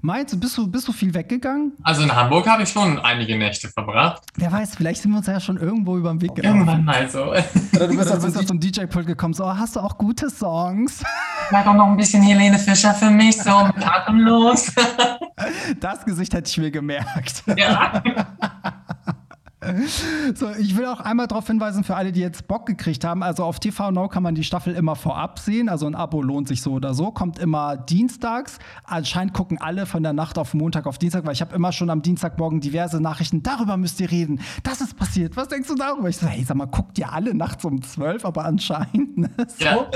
[0.04, 1.74] Meinst du, bist du, bist du viel weggegangen?
[1.84, 4.24] Also in Hamburg habe ich schon einige Nächte verbracht.
[4.36, 6.58] Wer weiß, vielleicht sind wir uns ja schon irgendwo über den Weg gelaufen.
[6.58, 7.26] Irgendwann mal so.
[7.26, 10.32] Oder du bist also auf so ein DJ-Pult gekommen, so, oh, hast du auch gute
[10.32, 11.04] Songs?
[11.52, 14.72] Mach doch noch ein bisschen Helene Fischer für mich, so mit atemlos.
[15.80, 17.44] Das Gesicht hätte ich mir gemerkt.
[17.56, 18.02] Ja.
[20.36, 23.44] So, ich will auch einmal darauf hinweisen, für alle, die jetzt Bock gekriegt haben, also
[23.44, 26.62] auf TV Now kann man die Staffel immer vorab sehen, also ein Abo lohnt sich
[26.62, 28.60] so oder so, kommt immer dienstags.
[28.84, 31.90] Anscheinend gucken alle von der Nacht auf Montag auf Dienstag, weil ich habe immer schon
[31.90, 36.10] am Dienstagmorgen diverse Nachrichten, darüber müsst ihr reden, das ist passiert, was denkst du darüber?
[36.10, 39.30] Ich so, hey, sag mal, guckt ihr alle nachts um zwölf, aber anscheinend, ne?
[39.48, 39.66] so.
[39.66, 39.88] Ja.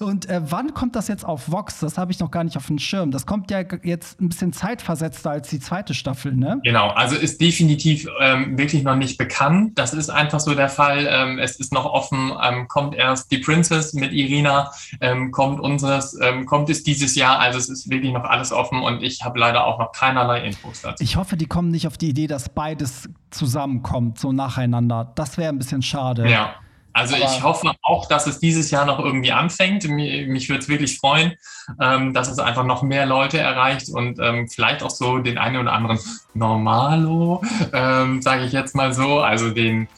[0.00, 1.80] Und äh, wann kommt das jetzt auf Vox?
[1.80, 3.10] Das habe ich noch gar nicht auf dem Schirm.
[3.10, 6.60] Das kommt ja jetzt ein bisschen zeitversetzter als die zweite Staffel, ne?
[6.64, 9.78] Genau, also ist definitiv ähm, wirklich noch nicht bekannt.
[9.78, 11.06] Das ist einfach so der Fall.
[11.08, 12.32] Ähm, es ist noch offen.
[12.42, 14.70] Ähm, kommt erst die Princess mit Irina,
[15.00, 17.38] ähm, kommt unseres, ähm, kommt es dieses Jahr.
[17.38, 20.82] Also es ist wirklich noch alles offen und ich habe leider auch noch keinerlei Infos
[20.82, 21.02] dazu.
[21.02, 25.12] Ich hoffe, die kommen nicht auf die Idee, dass beides zusammenkommt, so nacheinander.
[25.14, 26.28] Das wäre ein bisschen schade.
[26.28, 26.54] Ja.
[26.96, 29.86] Also Aber ich hoffe auch, dass es dieses Jahr noch irgendwie anfängt.
[29.86, 31.34] Mich, mich würde es wirklich freuen,
[31.78, 35.58] ähm, dass es einfach noch mehr Leute erreicht und ähm, vielleicht auch so den einen
[35.58, 35.98] oder anderen
[36.32, 37.42] Normalo,
[37.74, 39.88] ähm, sage ich jetzt mal so, also den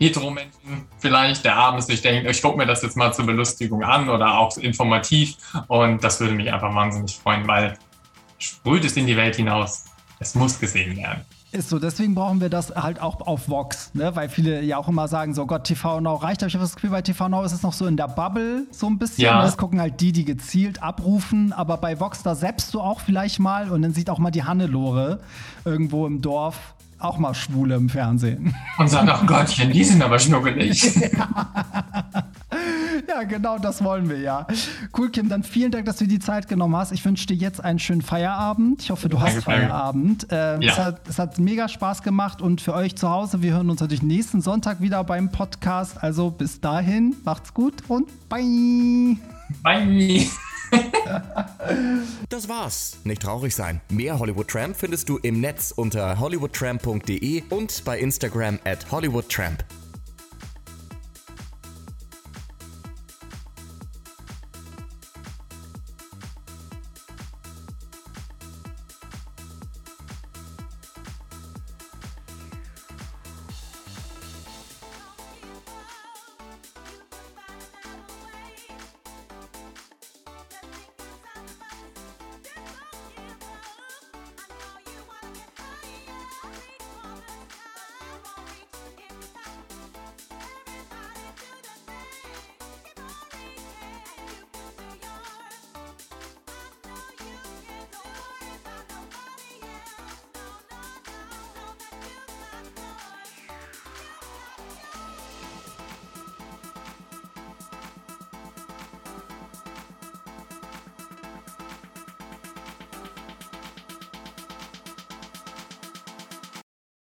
[0.00, 4.08] Hetero-Menschen vielleicht, der abends sich denkt, ich gucke mir das jetzt mal zur Belustigung an
[4.08, 5.36] oder auch informativ
[5.68, 7.78] und das würde mich einfach wahnsinnig freuen, weil
[8.38, 9.84] sprüht es in die Welt hinaus.
[10.18, 11.24] Es muss gesehen werden.
[11.52, 14.14] Ist so, deswegen brauchen wir das halt auch auf Vox, ne?
[14.14, 16.42] weil viele ja auch immer sagen, so Gott, TV Now reicht.
[16.42, 18.66] Aber ich habe das Gefühl, bei TV Now ist es noch so in der Bubble
[18.70, 19.24] so ein bisschen.
[19.24, 19.42] Ja.
[19.42, 21.52] Das gucken halt die, die gezielt abrufen.
[21.52, 24.44] Aber bei Vox, da selbst du auch vielleicht mal und dann sieht auch mal die
[24.44, 25.18] Hannelore
[25.64, 28.54] irgendwo im Dorf auch mal Schwule im Fernsehen.
[28.78, 30.94] Und sagt, ach Gottchen, die sind aber schnuckelig.
[30.94, 31.08] ja,
[33.28, 34.46] genau das wollen wir ja.
[34.96, 36.92] Cool, Kim, dann vielen Dank, dass du die Zeit genommen hast.
[36.92, 38.82] Ich wünsche dir jetzt einen schönen Feierabend.
[38.82, 40.30] Ich hoffe, du hast Feierabend.
[40.30, 40.72] Äh, ja.
[40.72, 43.80] es, hat, es hat mega Spaß gemacht und für euch zu Hause, wir hören uns
[43.80, 46.02] natürlich nächsten Sonntag wieder beim Podcast.
[46.02, 49.16] Also bis dahin, macht's gut und bye.
[49.62, 50.26] Bye.
[52.28, 52.98] das war's.
[53.04, 53.80] Nicht traurig sein.
[53.88, 59.64] Mehr Hollywood Tramp findest du im Netz unter hollywoodtramp.de und bei Instagram at hollywoodtramp.